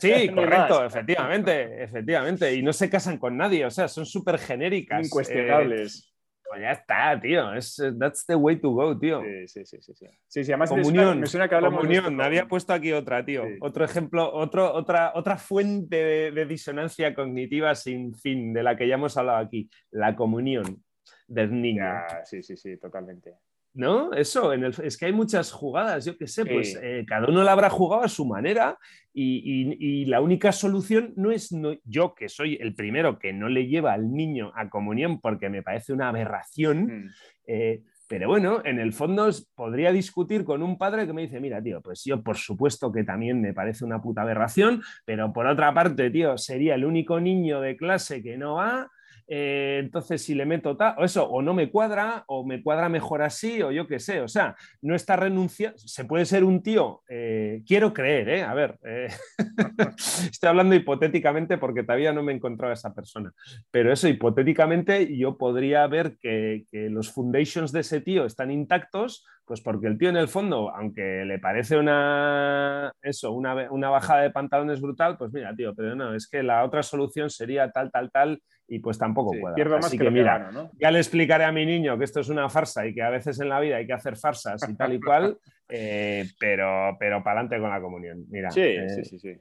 Sí, 0.00 0.30
correcto, 0.30 0.84
efectivamente, 0.84 1.82
efectivamente. 1.82 2.54
Y 2.54 2.62
no 2.62 2.72
se 2.72 2.88
casan 2.88 3.18
con 3.18 3.36
nadie, 3.36 3.66
o 3.66 3.70
sea, 3.70 3.86
son 3.88 4.06
súper 4.06 4.38
genéricas. 4.38 5.04
Incuestionables. 5.04 6.10
Pues 6.48 6.62
ya 6.62 6.72
está, 6.72 7.20
tío. 7.20 7.52
Es, 7.52 7.76
that's 7.98 8.24
the 8.26 8.34
way 8.34 8.56
to 8.56 8.70
go, 8.70 8.98
tío. 8.98 9.22
Sí, 9.46 9.64
sí, 9.66 9.80
sí. 9.82 9.94
sí, 9.94 10.44
sí. 10.44 10.52
además 10.52 10.70
comunión, 10.70 11.20
me 11.20 11.26
suena, 11.26 11.48
que 11.48 11.54
hablamos 11.54 11.80
comunión. 11.80 12.20
Había 12.20 12.48
puesto 12.48 12.72
aquí 12.72 12.92
otra, 12.92 13.24
tío. 13.24 13.44
Otro 13.60 13.84
ejemplo, 13.84 14.32
otro, 14.32 14.72
otra, 14.72 15.12
otra 15.14 15.36
fuente 15.36 16.30
de, 16.32 16.46
disonancia 16.46 17.14
cognitiva 17.14 17.74
sin 17.74 18.14
fin 18.14 18.52
de 18.52 18.62
la 18.62 18.76
que 18.76 18.88
ya 18.88 18.94
hemos 18.94 19.16
hablado 19.16 19.38
aquí. 19.38 19.68
La 19.90 20.16
comunión 20.16 20.82
del 21.26 21.60
niño. 21.60 21.84
sí, 22.24 22.42
sí, 22.42 22.56
sí, 22.56 22.78
totalmente. 22.78 23.34
¿No? 23.78 24.12
Eso, 24.12 24.52
en 24.52 24.64
el, 24.64 24.74
es 24.82 24.98
que 24.98 25.06
hay 25.06 25.12
muchas 25.12 25.52
jugadas, 25.52 26.04
yo 26.04 26.18
qué 26.18 26.26
sé, 26.26 26.44
pues 26.44 26.76
eh, 26.82 27.04
cada 27.06 27.28
uno 27.28 27.44
la 27.44 27.52
habrá 27.52 27.70
jugado 27.70 28.02
a 28.02 28.08
su 28.08 28.26
manera 28.26 28.76
y, 29.14 30.04
la 30.06 30.20
única 30.20 30.50
solución 30.50 31.12
no 31.16 31.30
es 31.30 31.54
yo, 31.84 32.14
que 32.14 32.28
soy 32.28 32.58
el 32.60 32.74
primero 32.74 33.20
que 33.20 33.32
no 33.32 33.48
le 33.48 33.68
lleva 33.68 33.92
al 33.92 34.12
niño 34.12 34.52
a 34.56 34.68
comunión 34.68 35.20
porque 35.20 35.48
me 35.48 35.62
parece 35.62 35.92
una 35.92 36.08
aberración. 36.08 36.86
Mm. 36.86 37.10
Eh, 37.46 37.82
pero 38.08 38.26
bueno, 38.26 38.62
en 38.64 38.80
el 38.80 38.92
fondo 38.92 39.30
podría 39.54 39.92
discutir 39.92 40.44
con 40.44 40.62
un 40.62 40.76
padre 40.76 41.06
que 41.06 41.12
me 41.12 41.22
dice, 41.22 41.38
mira, 41.38 41.62
tío, 41.62 41.80
pues 41.80 42.02
yo 42.04 42.22
por 42.22 42.36
supuesto 42.36 42.90
que 42.90 43.04
también 43.04 43.40
me 43.40 43.54
parece 43.54 43.84
una 43.84 44.00
puta 44.00 44.22
aberración, 44.22 44.82
pero 45.04 45.32
por 45.32 45.46
otra 45.46 45.72
parte, 45.72 46.10
tío, 46.10 46.36
sería 46.36 46.74
el 46.74 46.84
único 46.84 47.20
niño 47.20 47.60
de 47.60 47.76
clase 47.76 48.22
que 48.22 48.36
no 48.38 48.54
va, 48.54 48.90
eh, 49.28 49.78
entonces 49.80 50.22
si 50.22 50.34
le 50.34 50.46
meto 50.46 50.76
tal, 50.76 50.94
o 50.98 51.04
eso, 51.04 51.28
o 51.28 51.42
no 51.42 51.52
me 51.52 51.70
cuadra, 51.70 52.24
o 52.26 52.46
me 52.46 52.62
cuadra 52.62 52.88
mejor 52.88 53.22
así, 53.22 53.60
o 53.62 53.70
yo 53.70 53.86
qué 53.86 54.00
sé, 54.00 54.22
o 54.22 54.28
sea, 54.28 54.56
no 54.80 54.94
está 54.94 55.16
renunciando, 55.16 55.78
se 55.78 56.04
puede 56.06 56.24
ser 56.24 56.44
un 56.44 56.62
tío, 56.62 57.02
eh, 57.08 57.62
quiero 57.66 57.92
creer, 57.92 58.28
¿eh? 58.30 58.42
a 58.42 58.54
ver, 58.54 58.78
estoy 60.30 60.48
hablando 60.48 60.74
hipotéticamente 60.74 61.58
porque 61.58 61.82
todavía 61.82 62.12
no 62.12 62.22
me 62.22 62.32
he 62.32 62.36
encontrado 62.36 62.70
a 62.70 62.74
esa 62.74 62.94
persona, 62.94 63.32
pero 63.70 63.92
eso, 63.92 64.08
hipotéticamente 64.08 65.14
yo 65.16 65.36
podría 65.36 65.86
ver 65.86 66.16
que, 66.18 66.64
que 66.70 66.88
los 66.88 67.12
foundations 67.12 67.70
de 67.72 67.80
ese 67.80 68.00
tío 68.00 68.24
están 68.24 68.50
intactos, 68.50 69.24
pues 69.48 69.62
porque 69.62 69.86
el 69.86 69.96
tío 69.96 70.10
en 70.10 70.18
el 70.18 70.28
fondo, 70.28 70.70
aunque 70.74 71.24
le 71.24 71.38
parece 71.38 71.78
una, 71.78 72.92
eso, 73.00 73.32
una, 73.32 73.72
una, 73.72 73.88
bajada 73.88 74.20
de 74.20 74.30
pantalones 74.30 74.80
brutal, 74.82 75.16
pues 75.16 75.32
mira, 75.32 75.56
tío, 75.56 75.74
pero 75.74 75.96
no, 75.96 76.14
es 76.14 76.28
que 76.28 76.42
la 76.42 76.62
otra 76.64 76.82
solución 76.82 77.30
sería 77.30 77.70
tal, 77.70 77.90
tal, 77.90 78.10
tal, 78.10 78.42
y 78.68 78.78
pues 78.80 78.98
tampoco 78.98 79.32
puedo. 79.40 79.54
Pierdo 79.54 79.78
más 79.78 79.90
que, 79.90 80.10
mira, 80.10 80.50
ya 80.78 80.90
le 80.90 80.98
explicaré 80.98 81.44
a 81.44 81.52
mi 81.52 81.64
niño 81.64 81.96
que 81.96 82.04
esto 82.04 82.20
es 82.20 82.28
una 82.28 82.50
farsa 82.50 82.86
y 82.86 82.94
que 82.94 83.02
a 83.02 83.08
veces 83.08 83.40
en 83.40 83.48
la 83.48 83.58
vida 83.58 83.76
hay 83.76 83.86
que 83.86 83.94
hacer 83.94 84.16
farsas 84.18 84.68
y 84.68 84.76
tal 84.76 84.92
y 84.92 85.00
cual, 85.00 85.38
eh, 85.70 86.26
pero, 86.38 86.96
pero 87.00 87.24
para 87.24 87.40
adelante 87.40 87.58
con 87.58 87.70
la 87.70 87.80
comunión. 87.80 88.26
Mira, 88.28 88.50
sí, 88.50 88.60
eh, 88.60 88.88
sí, 88.90 89.04
sí, 89.04 89.18
sí. 89.18 89.34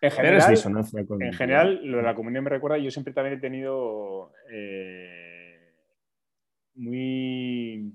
En 0.00 0.10
general, 0.10 0.54
en 1.20 1.32
general, 1.34 1.80
lo 1.84 1.98
de 1.98 2.02
la 2.02 2.14
comunión 2.14 2.44
me 2.44 2.50
recuerda, 2.50 2.78
yo 2.78 2.90
siempre 2.90 3.12
también 3.12 3.36
he 3.36 3.40
tenido 3.40 4.32
eh, 4.50 5.72
muy 6.74 7.92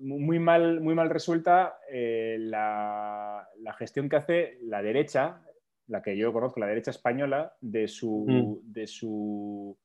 muy 0.00 0.38
mal, 0.38 0.80
muy 0.80 0.94
mal 0.94 1.10
resuelta 1.10 1.78
eh, 1.90 2.36
la, 2.40 3.46
gestión 3.78 4.08
que 4.08 4.16
hace 4.16 4.58
la 4.62 4.82
derecha, 4.82 5.42
la 5.88 6.02
que 6.02 6.16
yo 6.16 6.32
conozco, 6.32 6.60
la 6.60 6.66
derecha 6.66 6.90
española, 6.90 7.54
de 7.60 7.88
su, 7.88 8.24
mm. 8.26 8.72
de 8.72 8.86
su, 8.86 9.76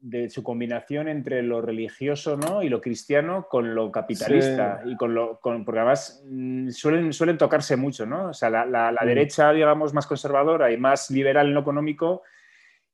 de 0.00 0.28
su 0.28 0.42
combinación 0.42 1.08
entre 1.08 1.42
lo 1.42 1.62
religioso 1.62 2.36
¿no? 2.36 2.62
y 2.62 2.68
lo 2.68 2.80
cristiano 2.80 3.46
con 3.48 3.74
lo 3.74 3.90
capitalista. 3.90 4.82
Y 4.84 4.96
con 4.96 5.14
lo, 5.14 5.40
porque 5.40 5.78
además 5.78 6.22
mm, 6.28 6.68
suelen, 6.70 7.12
suelen 7.12 7.38
tocarse 7.38 7.76
mucho, 7.76 8.04
¿no? 8.04 8.28
O 8.28 8.34
sea, 8.34 8.50
la, 8.50 8.66
la, 8.66 8.92
mm. 8.92 9.06
derecha, 9.06 9.52
digamos, 9.52 9.94
más 9.94 10.06
conservadora 10.06 10.70
y 10.70 10.76
más 10.76 11.10
liberal 11.10 11.46
en 11.48 11.54
lo 11.54 11.60
económico 11.60 12.22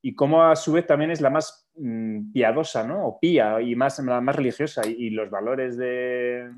y 0.02 0.14
cómo 0.14 0.44
a 0.44 0.56
su 0.56 0.72
vez 0.72 0.86
también 0.86 1.10
es 1.10 1.20
la 1.20 1.30
más 1.30 1.68
mm, 1.76 2.32
piadosa, 2.32 2.86
¿no? 2.86 3.06
O 3.06 3.20
pía 3.20 3.60
y 3.60 3.74
más, 3.74 3.98
la 3.98 4.20
más 4.20 4.36
religiosa. 4.36 4.82
Y, 4.86 5.10
los 5.10 5.30
valores 5.30 5.76
de, 5.76 6.50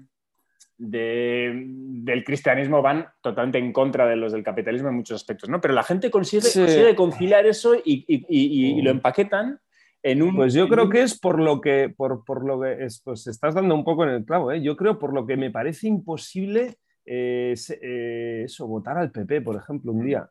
del 0.79 2.25
cristianismo 2.25 2.83
van 2.83 3.07
totalmente 3.21 3.59
en 3.59 3.73
contra 3.73 4.07
de 4.07 4.17
los 4.17 4.33
del 4.33 4.45
capitalismo 4.45 4.89
en 4.89 4.97
muchos 4.97 5.17
aspectos, 5.17 5.49
¿no? 5.49 5.61
Pero 5.61 5.75
la 5.75 5.83
gente 5.83 6.11
consigue, 6.11 6.95
conciliar 6.95 7.47
eso 7.47 7.75
y, 7.85 8.83
lo 8.83 8.93
mm. 8.93 8.97
empaquetan 8.97 9.61
en 10.03 10.23
un... 10.23 10.37
Pues 10.37 10.55
yo 10.55 10.69
creo 10.69 10.89
que 10.89 11.03
es 11.03 11.19
por 11.19 11.41
lo 11.41 11.61
que, 11.61 11.89
por, 11.89 12.45
lo 12.45 12.61
que 12.61 12.85
es, 12.85 13.01
pues 13.05 13.27
estás 13.27 13.55
dando 13.55 13.75
un 13.75 13.85
poco 13.85 14.05
en 14.05 14.11
el 14.11 14.25
clavo, 14.25 14.53
¿eh? 14.53 14.63
Yo 14.63 14.77
creo 14.77 14.99
por 14.99 15.13
lo 15.13 15.27
que 15.27 15.37
me 15.37 15.51
parece 15.51 15.89
imposible 15.89 16.77
eh, 17.05 17.55
eh, 17.81 18.43
eso, 18.45 18.67
votar 18.67 18.99
al 18.99 19.11
PP, 19.11 19.41
por 19.43 19.57
ejemplo, 19.57 19.93
un 19.93 20.03
mm, 20.03 20.07
día. 20.07 20.31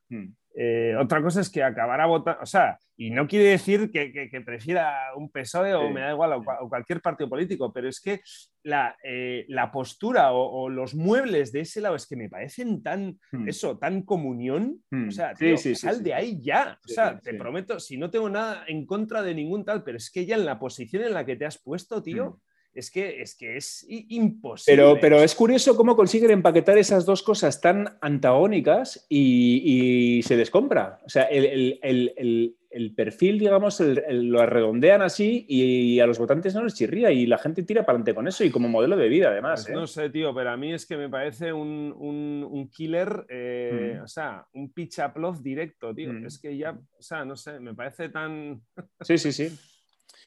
Eh, 0.54 0.96
otra 1.00 1.22
cosa 1.22 1.42
es 1.42 1.50
que 1.50 1.64
acabará 1.64 2.06
votando, 2.06 2.42
o 2.42 2.46
sea, 2.46 2.78
y 2.98 3.10
no 3.10 3.28
quiere 3.28 3.46
decir 3.46 3.90
que, 3.90 4.30
prefiera 4.46 5.16
un 5.16 5.32
PSOE 5.32 5.74
o 5.74 5.90
me 5.90 6.02
da 6.02 6.12
igual, 6.12 6.34
o, 6.34 6.70
cualquier 6.70 7.02
partido 7.02 7.30
político, 7.30 7.72
pero 7.72 7.88
es 7.88 8.02
que 8.02 8.22
la, 8.64 8.96
eh, 9.04 9.48
postura 9.72 10.34
o, 10.34 10.70
los 10.70 10.94
muebles 10.94 11.52
de 11.52 11.62
ese 11.62 11.82
lado 11.82 11.96
es 11.96 12.06
que 12.06 12.16
me 12.16 12.30
parecen 12.30 12.84
tan, 12.84 13.18
hmm. 13.32 13.48
eso, 13.48 13.78
tan 13.78 14.04
comunión, 14.04 14.84
o 14.92 14.96
hmm. 14.96 15.12
sea, 15.12 15.34
sal 15.76 16.04
de 16.04 16.14
ahí 16.14 16.40
ya, 16.42 16.78
o 16.86 16.88
sea, 16.88 17.20
te 17.20 17.34
prometo, 17.34 17.80
si 17.80 17.98
no 17.98 18.12
tengo 18.12 18.30
nada 18.30 18.66
en 18.68 18.86
contra 18.86 19.22
de 19.24 19.34
ningún 19.34 19.64
tal, 19.64 19.84
pero 19.84 19.98
es 19.98 20.12
que 20.12 20.26
ya 20.26 20.36
en 20.36 20.46
la 20.46 20.60
posición 20.60 21.04
en 21.04 21.14
la 21.14 21.26
que 21.26 21.38
te 21.38 21.46
has 21.46 21.62
puesto, 21.62 22.04
tío. 22.04 22.32
Hmm 22.32 22.51
es 22.74 22.90
que 22.90 23.22
es, 23.22 23.36
que 23.36 23.58
es 23.58 23.86
imposible. 23.90 24.76
Pero, 24.76 24.98
pero 25.00 25.22
es 25.22 25.36
curioso 25.36 25.76
cómo 25.76 25.96
consiguen 25.96 26.32
empaquetar 26.32 26.78
esas 26.78 27.06
dos 27.06 27.22
cosas 27.24 27.60
tan 27.60 27.98
antagónicas 28.02 29.06
y, 29.10 30.22
se 30.24 30.38
descompra. 30.38 31.00
O 31.06 31.10
sea, 31.10 31.24
el, 31.24 32.56
perfil, 32.96 33.40
digamos, 33.40 33.82
lo 33.82 34.46
redondean 34.46 35.02
así 35.02 35.46
y, 35.50 36.00
a 36.00 36.08
los 36.08 36.20
votantes 36.20 36.56
no 36.56 36.64
les 36.64 36.76
chirría 36.76 37.12
y 37.12 37.26
la 37.26 37.38
gente 37.38 37.64
tira 37.64 37.82
para 37.82 37.98
adelante 37.98 38.16
con 38.16 38.28
eso 38.28 38.46
y 38.46 38.52
como 38.52 38.70
modelo 38.70 38.96
de 38.96 39.10
vida, 39.10 39.30
además. 39.30 39.64
Pues 39.64 39.70
¿eh? 39.70 39.80
No 39.80 39.88
sé, 39.88 40.10
tío, 40.10 40.34
pero 40.34 40.52
a 40.52 40.58
mí 40.58 40.74
es 40.74 40.86
que 40.86 40.96
me 40.96 41.10
parece 41.10 41.52
un, 41.52 42.70
killer, 42.72 43.26
eh, 43.30 43.98
mm. 44.00 44.04
o 44.04 44.08
sea, 44.08 44.46
un 44.54 44.72
pitch 44.72 45.00
directo, 45.42 45.94
tío. 45.94 46.14
Mm. 46.14 46.26
Es 46.26 46.40
que 46.40 46.56
ya, 46.56 46.72
o 46.72 47.02
sea, 47.02 47.26
no 47.26 47.36
sé, 47.36 47.60
me 47.60 47.74
parece 47.74 48.10
tan. 48.10 48.62
Sí, 49.02 49.18
sí, 49.18 49.34
sí 49.34 49.50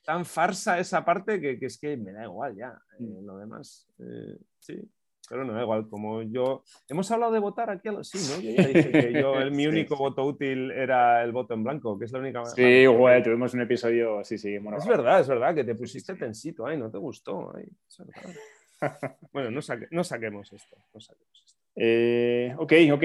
tan 0.05 0.25
farsa 0.25 0.79
esa 0.79 1.05
parte 1.05 1.41
que, 1.41 1.59
es 1.61 1.79
que 1.79 1.97
me 1.97 2.13
da 2.13 2.25
igual 2.25 2.55
ya. 2.57 2.79
Eh, 2.99 3.03
mm. 3.03 3.27
lo 3.27 3.39
demás, 3.39 3.89
eh, 3.99 4.37
sí. 4.59 4.81
Pero 5.29 5.45
no 5.45 5.55
da 5.55 5.63
igual, 5.63 5.89
como 5.89 6.23
yo... 6.23 6.65
¿Hemos 6.87 7.11
hablado 7.11 7.33
de 7.33 7.39
votar 7.39 7.71
aquí? 7.71 7.89
Sí, 8.03 8.19
¿no? 8.31 8.43
Yo 8.43 8.51
ya 8.51 8.69
dije 8.69 8.91
que 8.91 9.13
yo, 9.13 9.41
el, 9.41 9.53
mi 9.53 9.67
único 9.67 9.97
voto 9.97 10.23
útil 10.23 10.71
era 10.71 11.25
el 11.25 11.33
voto 11.33 11.55
en 11.55 11.65
blanco, 11.65 11.99
que 11.99 12.05
es 12.05 12.13
la 12.13 12.19
única... 12.19 12.45
Sí, 12.45 12.85
güey, 12.85 13.23
tuvimos 13.23 13.55
un 13.55 13.63
episodio, 13.63 14.23
sí, 14.23 14.37
sí. 14.37 14.55
es 14.55 14.87
verdad, 14.87 15.21
es 15.21 15.29
verdad, 15.29 15.55
que 15.55 15.65
te 15.65 15.75
pusiste 15.75 16.15
tensito, 16.15 16.67
ay, 16.67 16.77
no 16.77 16.91
te 16.91 16.99
gustó. 16.99 17.55
bueno, 19.33 19.51
no, 19.51 19.61
no, 19.91 20.05
saquemos 20.05 20.53
esto, 20.53 20.77
no 20.93 21.01
saquemos 21.01 21.43
esto. 21.47 21.61
Eh, 21.77 22.55
ok, 22.59 22.73
ok. 22.93 23.05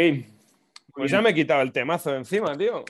Pues 0.93 1.11
ya 1.11 1.21
me 1.21 1.29
he 1.29 1.33
quitado 1.33 1.61
el 1.61 1.71
temazo 1.71 2.13
encima, 2.15 2.57
tío. 2.57 2.83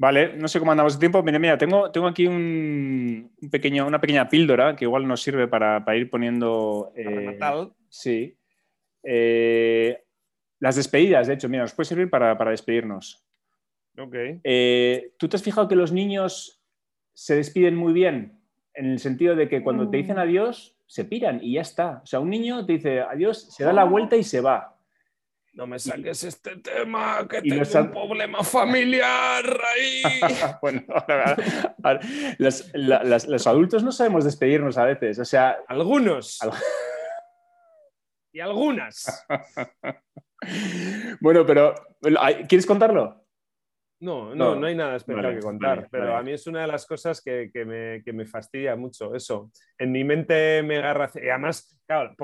Vale, 0.00 0.36
no 0.36 0.46
sé 0.46 0.60
cómo 0.60 0.70
andamos 0.70 0.94
de 0.94 1.00
tiempo. 1.00 1.22
Mira, 1.24 1.40
mira, 1.40 1.58
tengo, 1.58 1.90
tengo 1.90 2.06
aquí 2.06 2.26
un, 2.28 3.32
pequeño, 3.50 3.84
una 3.84 4.00
pequeña 4.00 4.28
píldora 4.28 4.76
que 4.76 4.84
igual 4.84 5.08
nos 5.08 5.20
sirve 5.20 5.48
para, 5.48 5.82
ir 5.96 6.08
poniendo. 6.08 6.92
Eh, 6.94 7.36
sí. 7.88 8.38
Eh, 9.02 10.00
las 10.60 10.76
despedidas, 10.76 11.26
de 11.26 11.34
hecho, 11.34 11.48
mira, 11.48 11.64
nos 11.64 11.74
puede 11.74 11.88
servir 11.88 12.08
para, 12.08 12.36
despedirnos. 12.50 13.24
Ok. 13.98 14.14
Eh, 14.44 15.14
¿Tú 15.18 15.28
te 15.28 15.36
has 15.36 15.42
fijado 15.42 15.66
que 15.66 15.74
los 15.74 15.90
niños 15.90 16.62
se 17.12 17.34
despiden 17.34 17.74
muy 17.74 17.92
bien? 17.92 18.40
En 18.74 18.86
el 18.86 19.00
sentido 19.00 19.34
de 19.34 19.48
que 19.48 19.64
cuando 19.64 19.90
te 19.90 19.96
dicen 19.96 20.16
mm. 20.16 20.20
adiós, 20.20 20.76
se 20.86 21.04
piran 21.06 21.40
y 21.42 21.54
ya 21.54 21.62
está. 21.62 22.00
O 22.04 22.06
sea, 22.06 22.20
un 22.20 22.30
niño 22.30 22.64
te 22.64 22.74
dice 22.74 23.00
adiós, 23.00 23.52
se 23.52 23.64
da 23.64 23.72
la 23.72 23.82
vuelta 23.82 24.16
y 24.16 24.22
se 24.22 24.40
va. 24.40 24.77
No 25.52 25.66
me 25.66 25.78
saques 25.78 26.24
este 26.24 26.56
tema, 26.56 27.26
que 27.28 27.42
tengo 27.42 27.62
un 27.80 27.90
problema 27.90 28.44
familiar 28.44 29.44
ahí. 29.44 30.02
bueno, 30.62 30.84
los, 32.38 33.46
adultos 33.46 33.82
no 33.82 33.90
sabemos 33.90 34.24
despedirnos 34.24 34.78
a 34.78 34.84
veces, 34.84 35.18
o 35.18 35.24
sea... 35.24 35.58
Algunos. 35.66 36.38
y 38.32 38.40
algunas. 38.40 39.26
bueno, 41.20 41.44
pero 41.44 41.74
¿quieres 42.48 42.66
contarlo? 42.66 43.17
No, 44.00 44.34
no, 44.34 44.54
no, 44.54 44.66
hay 44.66 44.76
nada 44.76 44.96
especial 44.96 45.34
que 45.34 45.40
contar, 45.40 45.88
pero 45.90 46.16
a 46.16 46.22
mí 46.22 46.32
es 46.32 46.46
una 46.46 46.60
de 46.60 46.68
las 46.68 46.86
cosas 46.86 47.20
que, 47.20 47.50
me, 48.12 48.26
fastidia 48.26 48.76
mucho 48.76 49.14
eso. 49.14 49.50
En 49.76 49.90
mi 49.90 50.04
mente 50.04 50.62
me 50.62 50.78
agarra, 50.78 51.10
y 51.14 51.28
además, 51.28 51.80
claro, 51.86 52.14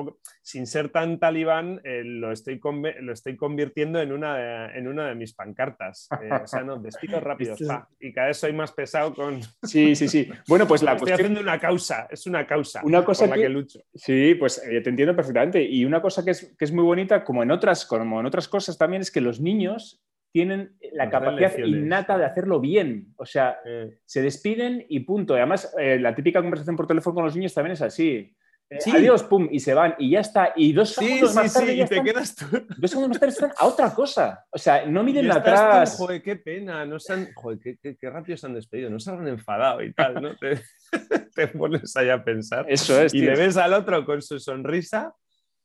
sin 0.42 0.66
ser 0.66 0.90
tan 0.90 1.18
talibán, 1.18 1.80
eh, 1.82 2.02
lo, 2.04 2.30
estoy 2.30 2.60
lo 3.00 3.12
estoy 3.12 3.37
convirtiendo 3.37 4.00
en 4.00 4.12
una 4.12 4.37
de, 4.37 4.78
en 4.78 4.87
una 4.87 5.08
de 5.08 5.14
mis 5.16 5.34
pancartas. 5.34 6.08
Eh, 6.22 6.30
o 6.42 6.46
sea, 6.46 6.62
no, 6.62 6.78
despido 6.78 7.18
rápido, 7.20 7.56
y 7.98 8.12
cada 8.12 8.28
vez 8.28 8.37
soy 8.37 8.52
más 8.52 8.72
pesado 8.72 9.14
con... 9.14 9.40
Sí, 9.64 9.96
sí, 9.96 10.08
sí. 10.08 10.28
Bueno, 10.46 10.68
pues 10.68 10.82
la 10.82 10.94
Estoy 10.94 11.12
haciendo 11.12 11.40
una 11.40 11.58
causa, 11.58 12.06
es 12.10 12.26
una 12.26 12.46
causa 12.46 12.82
una 12.84 13.04
cosa 13.04 13.26
por 13.26 13.37
la 13.37 13.42
que... 13.42 13.48
lucho. 13.48 13.80
Sí, 13.94 14.34
pues 14.34 14.62
eh, 14.64 14.80
te 14.80 14.90
entiendo 14.90 15.16
perfectamente. 15.16 15.62
Y 15.62 15.84
una 15.84 16.00
cosa 16.00 16.24
que 16.24 16.30
es, 16.30 16.54
que 16.56 16.64
es 16.64 16.72
muy 16.72 16.84
bonita, 16.84 17.24
como 17.24 17.42
en, 17.42 17.50
otras, 17.50 17.84
como 17.84 18.20
en 18.20 18.26
otras 18.26 18.48
cosas 18.48 18.78
también, 18.78 19.02
es 19.02 19.10
que 19.10 19.20
los 19.20 19.40
niños 19.40 20.04
tienen 20.34 20.76
la 20.94 21.08
capacidad 21.08 21.56
innata 21.58 22.18
de 22.18 22.24
hacerlo 22.24 22.58
bien. 22.58 23.14
O 23.16 23.24
sea, 23.24 23.60
se 24.04 24.20
despiden 24.20 24.84
y 24.88 25.00
punto. 25.00 25.34
además, 25.34 25.72
eh, 25.78 25.96
la 26.00 26.12
típica 26.12 26.42
conversación 26.42 26.74
por 26.74 26.88
teléfono 26.88 27.14
con 27.14 27.24
los 27.24 27.36
niños 27.36 27.54
también 27.54 27.74
es 27.74 27.82
así. 27.82 28.34
Eh, 28.68 28.78
adiós, 28.92 29.22
pum, 29.22 29.46
y 29.48 29.60
se 29.60 29.74
van, 29.74 29.94
y 29.96 30.10
ya 30.10 30.20
está. 30.20 30.52
Y 30.56 30.72
dos 30.72 30.90
segundos 30.90 31.36
más 31.36 31.54
tarde. 31.54 31.74
y 31.74 31.86
te 31.86 32.02
quedas 32.02 32.34
tú. 32.34 32.46
Dos 32.78 32.90
segundos 32.90 33.10
más 33.10 33.20
tarde 33.20 33.32
están 33.32 33.52
a 33.56 33.64
otra 33.64 33.94
cosa. 33.94 34.44
O 34.50 34.58
sea, 34.58 34.84
no 34.86 35.04
miren 35.04 35.30
atrás. 35.30 35.94
joder, 35.96 36.20
qué 36.20 36.34
pena. 36.34 36.84
No 36.84 36.98
se 36.98 37.32
joder, 37.32 37.60
qué, 37.60 37.96
qué, 37.96 38.10
rápido 38.10 38.36
se 38.36 38.46
han 38.46 38.54
despedido. 38.54 38.90
No 38.90 38.98
se 38.98 39.12
han 39.12 39.28
enfadado 39.28 39.84
y 39.84 39.92
tal, 39.92 40.20
¿no? 40.20 40.34
Te, 40.40 40.58
te 41.32 41.46
pones 41.46 41.94
ahí 41.96 42.08
a 42.08 42.24
pensar. 42.24 42.66
Eso 42.68 43.00
es. 43.00 43.14
Y 43.14 43.20
le 43.20 43.36
ves 43.36 43.56
al 43.56 43.72
otro 43.72 44.04
con 44.04 44.20
su 44.20 44.40
sonrisa. 44.40 45.14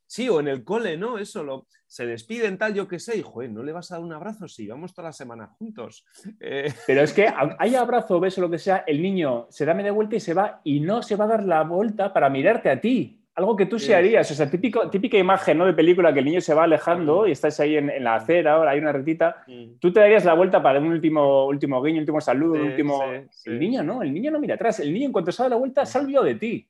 Sí, 0.09 0.27
o 0.27 0.39
en 0.39 0.47
el 0.47 0.63
cole, 0.63 0.97
¿no? 0.97 1.19
Eso 1.19 1.43
lo 1.43 1.67
se 1.85 2.07
despiden 2.07 2.57
tal, 2.57 2.73
yo 2.73 2.87
qué 2.87 2.97
sé, 2.97 3.19
y 3.19 3.21
joder, 3.21 3.51
¿no 3.51 3.61
le 3.61 3.71
vas 3.71 3.91
a 3.91 3.95
dar 3.95 4.03
un 4.03 4.11
abrazo? 4.11 4.47
Sí, 4.47 4.65
vamos 4.65 4.91
toda 4.91 5.09
la 5.09 5.13
semana 5.13 5.45
juntos. 5.45 6.03
Eh, 6.39 6.73
Pero 6.87 7.03
es 7.03 7.13
que 7.13 7.27
hay 7.59 7.75
abrazo, 7.75 8.19
beso, 8.19 8.41
lo 8.41 8.49
que 8.49 8.57
sea, 8.57 8.83
el 8.87 9.03
niño 9.03 9.45
se 9.51 9.65
da 9.65 9.75
media 9.75 9.91
vuelta 9.91 10.15
y 10.15 10.19
se 10.19 10.33
va 10.33 10.61
y 10.63 10.79
no 10.79 11.03
se 11.03 11.15
va 11.15 11.25
a 11.25 11.27
dar 11.27 11.43
la 11.43 11.61
vuelta 11.61 12.11
para 12.11 12.27
mirarte 12.27 12.71
a 12.71 12.81
ti. 12.81 13.23
Algo 13.35 13.55
que 13.55 13.67
tú 13.67 13.77
se 13.77 13.93
harías, 13.93 14.29
o 14.31 14.33
sea, 14.33 14.49
típico, 14.49 14.89
típica 14.89 15.17
imagen 15.17 15.59
¿no? 15.59 15.67
de 15.67 15.73
película 15.73 16.11
que 16.11 16.19
el 16.19 16.25
niño 16.25 16.41
se 16.41 16.55
va 16.55 16.63
alejando 16.63 17.27
y 17.27 17.31
estás 17.31 17.59
ahí 17.59 17.77
en, 17.77 18.03
la 18.03 18.15
acera, 18.15 18.55
ahora 18.55 18.71
hay 18.71 18.79
una 18.79 18.91
retita, 18.91 19.45
tú 19.79 19.93
te 19.93 19.99
darías 19.99 20.25
la 20.25 20.33
vuelta 20.33 20.61
para 20.61 20.79
un 20.79 20.87
último, 20.87 21.45
último 21.45 21.81
guiño, 21.81 21.99
último 21.99 22.19
saludo, 22.19 22.61
último... 22.61 23.01
el 23.45 23.59
niño 23.59 23.83
no, 23.83 24.01
el 24.01 24.11
niño 24.11 24.31
no 24.31 24.39
mira 24.39 24.55
atrás, 24.55 24.81
el 24.81 24.91
niño 24.91 25.05
en 25.05 25.11
cuanto 25.13 25.31
se 25.31 25.43
da 25.43 25.49
la 25.49 25.55
vuelta 25.55 25.85
se 25.85 25.99
de 26.03 26.35
ti. 26.35 26.67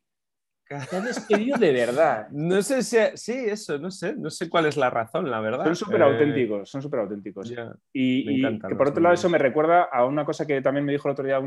Te 0.69 1.01
despedido 1.01 1.57
de 1.57 1.73
verdad. 1.73 2.27
No 2.29 2.61
sé 2.61 2.83
si. 2.83 2.97
Sí, 3.15 3.33
eso, 3.33 3.79
no 3.79 3.89
sé. 3.89 4.15
No 4.15 4.29
sé 4.29 4.47
cuál 4.47 4.67
es 4.67 4.77
la 4.77 4.91
razón, 4.91 5.29
la 5.29 5.39
verdad. 5.39 5.65
Son 5.65 5.75
súper 5.75 6.03
auténticos, 6.03 6.69
son 6.69 6.81
súper 6.81 6.99
auténticos. 6.99 7.51
y, 7.91 8.41
que 8.41 8.75
por 8.75 8.89
otro 8.89 9.01
lado, 9.01 9.15
eso 9.15 9.29
me 9.29 9.39
recuerda 9.39 9.83
a 9.83 10.05
una 10.05 10.23
cosa 10.23 10.45
que 10.45 10.61
también 10.61 10.85
me 10.85 10.91
dijo 10.91 11.07
el 11.07 11.13
otro 11.13 11.25
día 11.25 11.39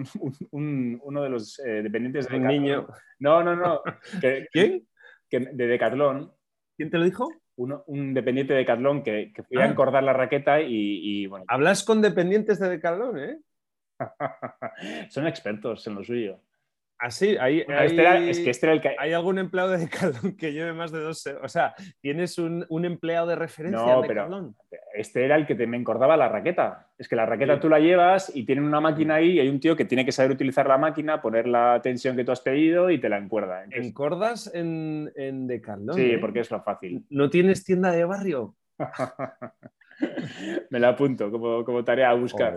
uno 0.50 1.22
de 1.22 1.28
los 1.28 1.58
eh, 1.60 1.82
dependientes 1.82 2.28
de. 2.28 2.36
Un 2.36 2.46
niño. 2.48 2.88
No, 3.20 3.44
no, 3.44 3.54
no. 3.54 3.80
¿Quién? 4.52 4.86
de 5.30 5.66
Decathlon. 5.66 6.32
¿Quién 6.76 6.90
te 6.90 6.98
lo 6.98 7.04
dijo? 7.04 7.28
un 7.54 8.12
dependiente 8.12 8.54
de 8.54 8.60
Decathlon 8.60 9.04
que, 9.04 9.30
que 9.32 9.44
fui 9.44 9.58
a 9.58 9.64
ah. 9.64 9.66
encordar 9.66 10.02
la 10.02 10.12
raqueta 10.12 10.60
y, 10.60 11.26
bueno. 11.26 11.44
Hablas 11.46 11.84
con 11.84 12.02
dependientes 12.02 12.58
de 12.58 12.68
Decathlon, 12.68 13.18
¿eh? 13.20 13.38
Son 15.10 15.28
expertos 15.28 15.86
en 15.86 15.94
lo 15.94 16.02
suyo. 16.02 16.40
Ah, 17.04 17.10
sí, 17.10 17.36
hay, 17.36 17.64
es 18.28 18.38
que 18.38 18.50
este 18.50 18.66
era 18.66 18.74
el 18.74 18.80
que... 18.80 18.94
¿Hay 18.96 19.12
algún 19.12 19.36
empleado 19.36 19.72
de 19.72 19.78
Decathlon 19.78 20.36
que 20.36 20.52
lleve 20.52 20.72
más 20.72 20.92
de 20.92 21.00
dos... 21.00 21.28
O 21.42 21.48
sea, 21.48 21.74
¿tienes 22.00 22.38
un, 22.38 22.64
empleado 22.84 23.26
de 23.26 23.34
referencia 23.34 23.96
no, 23.96 24.02
Pero 24.02 24.54
este 24.94 25.24
era 25.24 25.34
el 25.34 25.44
que 25.44 25.56
te, 25.56 25.66
me 25.66 25.76
encordaba 25.76 26.16
la 26.16 26.28
raqueta. 26.28 26.86
Es 26.96 27.08
que 27.08 27.16
la 27.16 27.26
raqueta 27.26 27.58
tú 27.58 27.68
la 27.68 27.80
llevas 27.80 28.30
y 28.32 28.44
tienen 28.44 28.64
una 28.64 28.80
máquina 28.80 29.16
ahí 29.16 29.32
y 29.32 29.40
hay 29.40 29.48
un 29.48 29.58
tío 29.58 29.74
que 29.74 29.84
tiene 29.84 30.04
que 30.04 30.12
saber 30.12 30.30
utilizar 30.30 30.68
la 30.68 30.78
máquina, 30.78 31.20
poner 31.20 31.48
la 31.48 31.80
tensión 31.82 32.14
que 32.14 32.22
tú 32.22 32.30
has 32.30 32.40
pedido 32.40 32.88
y 32.88 33.00
te 33.00 33.08
la 33.08 33.18
encuerda. 33.18 33.64
¿Encordas 33.68 34.54
en, 34.54 35.10
en 35.16 35.48
Decathlon? 35.48 35.96
Sí, 35.96 36.12
¿eh? 36.12 36.18
porque 36.18 36.38
es 36.38 36.52
lo 36.52 36.62
fácil. 36.62 37.04
¿No 37.10 37.28
tienes 37.30 37.64
tienda 37.64 37.90
de 37.90 38.04
barrio? 38.04 38.54
Me 40.70 40.78
la 40.78 40.88
apunto 40.90 41.30
como, 41.30 41.84
tarea 41.84 42.10
a 42.10 42.14
buscar. 42.14 42.56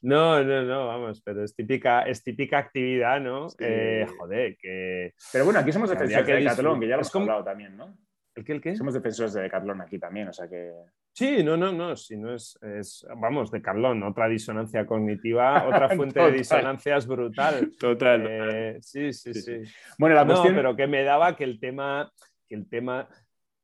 No, 0.00 0.42
no, 0.42 0.62
no, 0.62 0.86
vamos, 0.86 1.20
pero 1.22 1.44
es 1.44 1.54
típica, 1.54 2.02
es 2.02 2.22
típica 2.22 2.58
actividad, 2.58 3.20
¿no? 3.20 3.48
Eh, 3.58 4.06
joder, 4.18 4.56
que. 4.56 5.14
Pero 5.32 5.44
bueno, 5.44 5.60
aquí 5.60 5.72
somos 5.72 5.90
defensores 5.90 6.26
de 6.26 6.34
Decathlon, 6.34 6.80
que 6.80 6.88
ya 6.88 6.96
lo 6.96 7.02
hemos 7.02 7.14
hablado 7.16 7.44
también, 7.44 7.76
¿no? 7.76 7.96
¿El 8.34 8.44
qué, 8.44 8.52
el 8.52 8.60
qué? 8.60 8.74
Somos 8.74 8.94
defensores 8.94 9.34
de 9.34 9.42
Decathlon 9.42 9.80
aquí 9.82 9.98
también, 9.98 10.28
o 10.28 10.32
sea 10.32 10.48
que. 10.48 10.72
Sí, 11.12 11.44
no, 11.44 11.58
no, 11.58 11.70
no, 11.72 11.94
si 11.94 12.16
no 12.16 12.34
es, 12.34 12.58
es 12.62 13.06
vamos, 13.20 13.50
Decathlon, 13.50 14.02
otra 14.02 14.28
disonancia 14.28 14.86
cognitiva, 14.86 15.64
otra 15.68 15.90
fuente 15.90 16.20
de 16.20 16.32
disonancias 16.32 17.06
brutal. 17.06 17.72
Total. 17.78 18.26
Eh, 18.28 18.78
sí, 18.80 19.12
sí, 19.12 19.34
sí, 19.34 19.62
Bueno, 19.98 20.16
la 20.16 20.24
cuestión. 20.24 20.54
pero 20.54 20.74
que 20.74 20.86
me 20.86 21.04
daba 21.04 21.36
que 21.36 21.44
el 21.44 21.60
tema, 21.60 22.10
que 22.48 22.54
el 22.54 22.68
tema 22.68 23.06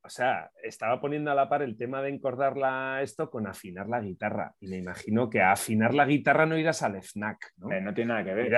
o 0.09 0.11
sea, 0.11 0.51
estaba 0.63 1.03
poniendo 1.03 1.31
a 1.31 1.35
la 1.35 1.51
par 1.51 1.61
el 1.61 1.77
tema 1.77 2.01
de 2.01 2.09
encordarla 2.09 3.03
esto 3.03 3.29
con 3.29 3.47
afinar 3.47 3.91
la 3.91 4.01
guitarra. 4.01 4.55
Y 4.59 4.67
me 4.69 4.79
imagino 4.79 5.29
que 5.29 5.43
a 5.43 5.53
afinar 5.53 5.93
la 5.93 6.07
guitarra 6.07 6.47
no 6.47 6.57
irás 6.57 6.83
al 6.83 6.97
FNAC, 6.97 7.53
¿no? 7.59 7.71
Eh, 7.71 7.83
no 7.83 7.93
tiene 7.93 8.09
nada 8.09 8.25
que 8.25 8.33
ver. 8.33 8.51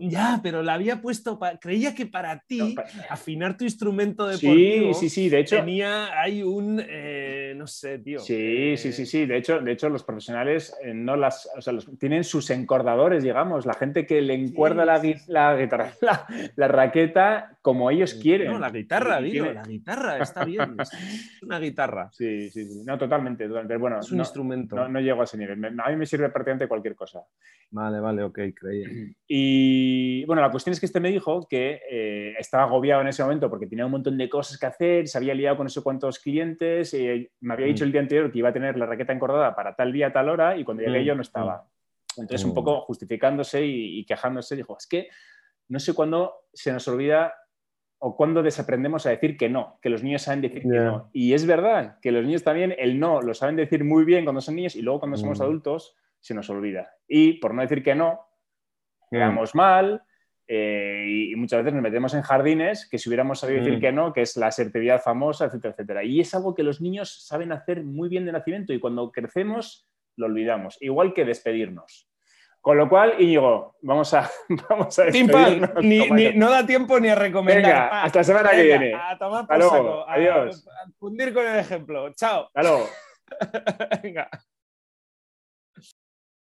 Ya, 0.00 0.40
pero 0.42 0.64
la 0.64 0.74
había 0.74 1.00
puesto, 1.00 1.38
creía 1.60 1.94
que 1.94 2.06
para 2.06 2.40
ti 2.48 2.74
afinar 3.08 3.56
tu 3.56 3.62
instrumento 3.62 4.26
deportivo 4.26 4.92
sí, 4.92 5.08
sí, 5.08 5.08
sí, 5.08 5.28
de 5.28 5.38
hecho 5.38 5.56
tenía, 5.56 6.20
hay 6.20 6.42
un, 6.42 6.82
eh, 6.84 7.35
no 7.66 7.70
sé, 7.70 7.98
tío. 7.98 8.20
Sí, 8.20 8.76
sí, 8.76 8.92
sí, 8.92 9.06
sí, 9.06 9.26
de 9.26 9.38
hecho, 9.38 9.58
de 9.58 9.72
hecho 9.72 9.88
los 9.88 10.04
profesionales 10.04 10.72
eh, 10.84 10.94
no 10.94 11.16
las, 11.16 11.50
o 11.56 11.60
sea, 11.60 11.74
tienen 11.98 12.22
sus 12.22 12.48
encordadores, 12.50 13.24
digamos, 13.24 13.66
la 13.66 13.74
gente 13.74 14.06
que 14.06 14.22
le 14.22 14.34
encuerda 14.34 14.84
la, 14.84 15.02
la, 15.26 15.56
guitarra, 15.56 15.92
la, 16.56 16.68
raqueta 16.68 17.58
como 17.62 17.90
ellos 17.90 18.14
quieren. 18.14 18.52
No, 18.52 18.58
la 18.60 18.70
guitarra, 18.70 19.20
digo, 19.20 19.46
la 19.46 19.64
guitarra, 19.64 20.18
está 20.18 20.44
bien, 20.44 20.76
es 20.80 20.90
una 21.42 21.58
guitarra. 21.58 22.08
Sí, 22.12 22.50
sí, 22.50 22.64
sí, 22.64 22.82
no, 22.84 22.96
totalmente, 22.96 23.48
bueno, 23.48 23.98
es 23.98 24.12
un 24.12 24.20
instrumento. 24.20 24.76
No, 24.76 24.88
no, 24.88 25.00
llego 25.00 25.22
a 25.22 25.24
ese 25.24 25.36
nivel, 25.36 25.64
a 25.64 25.90
mí 25.90 25.96
me 25.96 26.06
sirve 26.06 26.28
prácticamente 26.28 26.68
cualquier 26.68 26.94
cosa. 26.94 27.24
Vale, 27.72 27.98
vale, 27.98 28.22
ok, 28.22 28.38
creí. 28.54 29.12
Y 29.26 29.96
y 30.16 30.24
bueno, 30.24 30.40
la 30.40 30.50
cuestión 30.50 30.72
es 30.72 30.80
que 30.80 30.86
este 30.86 31.00
me 31.00 31.10
dijo 31.10 31.46
que 31.48 31.80
eh, 31.90 32.34
estaba 32.38 32.62
agobiado 32.62 33.02
en 33.02 33.08
ese 33.08 33.22
momento 33.22 33.50
porque 33.50 33.66
tenía 33.66 33.86
un 33.86 33.92
montón 33.92 34.16
de 34.16 34.28
cosas 34.28 34.56
que 34.56 34.66
hacer, 34.66 35.08
se 35.08 35.18
había 35.18 35.34
liado 35.34 35.56
con 35.56 35.64
no 35.64 35.70
sé 35.70 35.82
cuántos 35.82 36.18
clientes, 36.18 36.94
y 36.94 37.28
me 37.40 37.54
había 37.56 37.66
dicho 37.66 37.84
mm. 37.84 37.86
el 37.86 37.92
día 37.92 38.00
anterior 38.00 38.32
que 38.32 38.38
iba 38.38 38.48
a 38.48 38.52
tener 38.52 38.76
la 38.76 38.86
raqueta 38.86 39.12
encordada 39.12 39.54
para 39.54 39.74
tal 39.74 39.92
día, 39.92 40.12
tal 40.12 40.28
hora, 40.28 40.56
y 40.56 40.64
cuando 40.64 40.82
llegué 40.82 41.00
mm, 41.00 41.04
yo 41.04 41.14
no 41.14 41.22
estaba. 41.22 41.66
Mm. 42.16 42.20
Entonces, 42.22 42.46
un 42.46 42.54
poco 42.54 42.80
justificándose 42.82 43.64
y, 43.64 44.04
quejándose, 44.06 44.56
dijo, 44.56 44.76
es 44.78 44.86
que 44.86 45.08
no 45.68 45.78
sé 45.78 45.92
cuándo 45.94 46.34
se 46.52 46.72
nos 46.72 46.86
olvida 46.88 47.34
o 47.98 48.16
cuándo 48.16 48.42
desaprendemos 48.42 49.04
a 49.06 49.10
decir 49.10 49.36
que 49.36 49.48
no, 49.48 49.78
que 49.82 49.90
los 49.90 50.02
niños 50.02 50.22
saben 50.22 50.40
decir 50.40 50.62
que 50.62 50.68
no. 50.68 51.10
Y 51.12 51.34
es 51.34 51.46
verdad 51.46 51.98
que 52.00 52.12
los 52.12 52.24
niños 52.24 52.42
también 52.42 52.74
el 52.78 52.98
no 52.98 53.20
lo 53.20 53.34
saben 53.34 53.56
decir 53.56 53.84
muy 53.84 54.04
bien 54.04 54.24
cuando 54.24 54.40
son 54.40 54.56
niños 54.56 54.76
y 54.76 54.82
luego 54.82 55.00
cuando 55.00 55.16
somos 55.16 55.40
adultos 55.40 55.96
se 56.20 56.34
nos 56.34 56.48
olvida. 56.48 56.90
Y 57.06 57.34
por 57.34 57.54
no 57.54 57.62
decir 57.62 57.82
que 57.82 57.94
no, 57.94 58.20
quedamos 59.10 59.54
mal 59.54 60.02
eh, 60.48 61.04
y, 61.08 61.36
muchas 61.36 61.60
veces 61.60 61.74
nos 61.74 61.82
metemos 61.82 62.14
en 62.14 62.22
jardines 62.22 62.88
que 62.88 62.98
si 62.98 63.08
hubiéramos 63.08 63.40
sabido 63.40 63.60
decir 63.60 63.78
mm. 63.78 63.80
que 63.80 63.92
no, 63.92 64.12
que 64.12 64.22
es 64.22 64.36
la 64.36 64.46
asertividad 64.46 65.02
famosa, 65.02 65.46
etcétera, 65.46 65.72
etcétera. 65.72 66.04
Y 66.04 66.20
es 66.20 66.34
algo 66.34 66.54
que 66.54 66.62
los 66.62 66.80
niños 66.80 67.26
saben 67.26 67.52
hacer 67.52 67.82
muy 67.82 68.08
bien 68.08 68.26
de 68.26 68.32
nacimiento 68.32 68.72
y 68.72 68.78
cuando 68.78 69.10
crecemos 69.10 69.88
lo 70.16 70.26
olvidamos, 70.26 70.78
igual 70.80 71.12
que 71.12 71.24
despedirnos. 71.24 72.08
Con 72.60 72.78
lo 72.78 72.88
cual, 72.88 73.14
Íñigo, 73.20 73.76
vamos 73.82 74.12
a, 74.14 74.28
vamos 74.68 74.98
a 74.98 75.04
despedirnos. 75.04 76.34
no 76.34 76.50
da 76.50 76.66
tiempo 76.66 76.98
ni 76.98 77.08
a 77.08 77.14
recomendar. 77.14 77.62
Venga, 77.62 78.02
hasta 78.02 78.18
la 78.20 78.24
semana 78.24 78.50
que 78.50 78.62
viene. 78.62 78.94
A 78.94 79.16
tomar 79.16 79.46
por 79.46 79.62
saco. 79.62 80.08
Adiós. 80.08 80.66
A, 80.66 80.90
fundir 80.98 81.32
con 81.32 81.46
el 81.46 81.58
ejemplo. 81.58 82.12
Chao. 82.14 82.46
Hasta 82.46 82.62
luego. 82.62 82.88
Venga. 84.02 84.28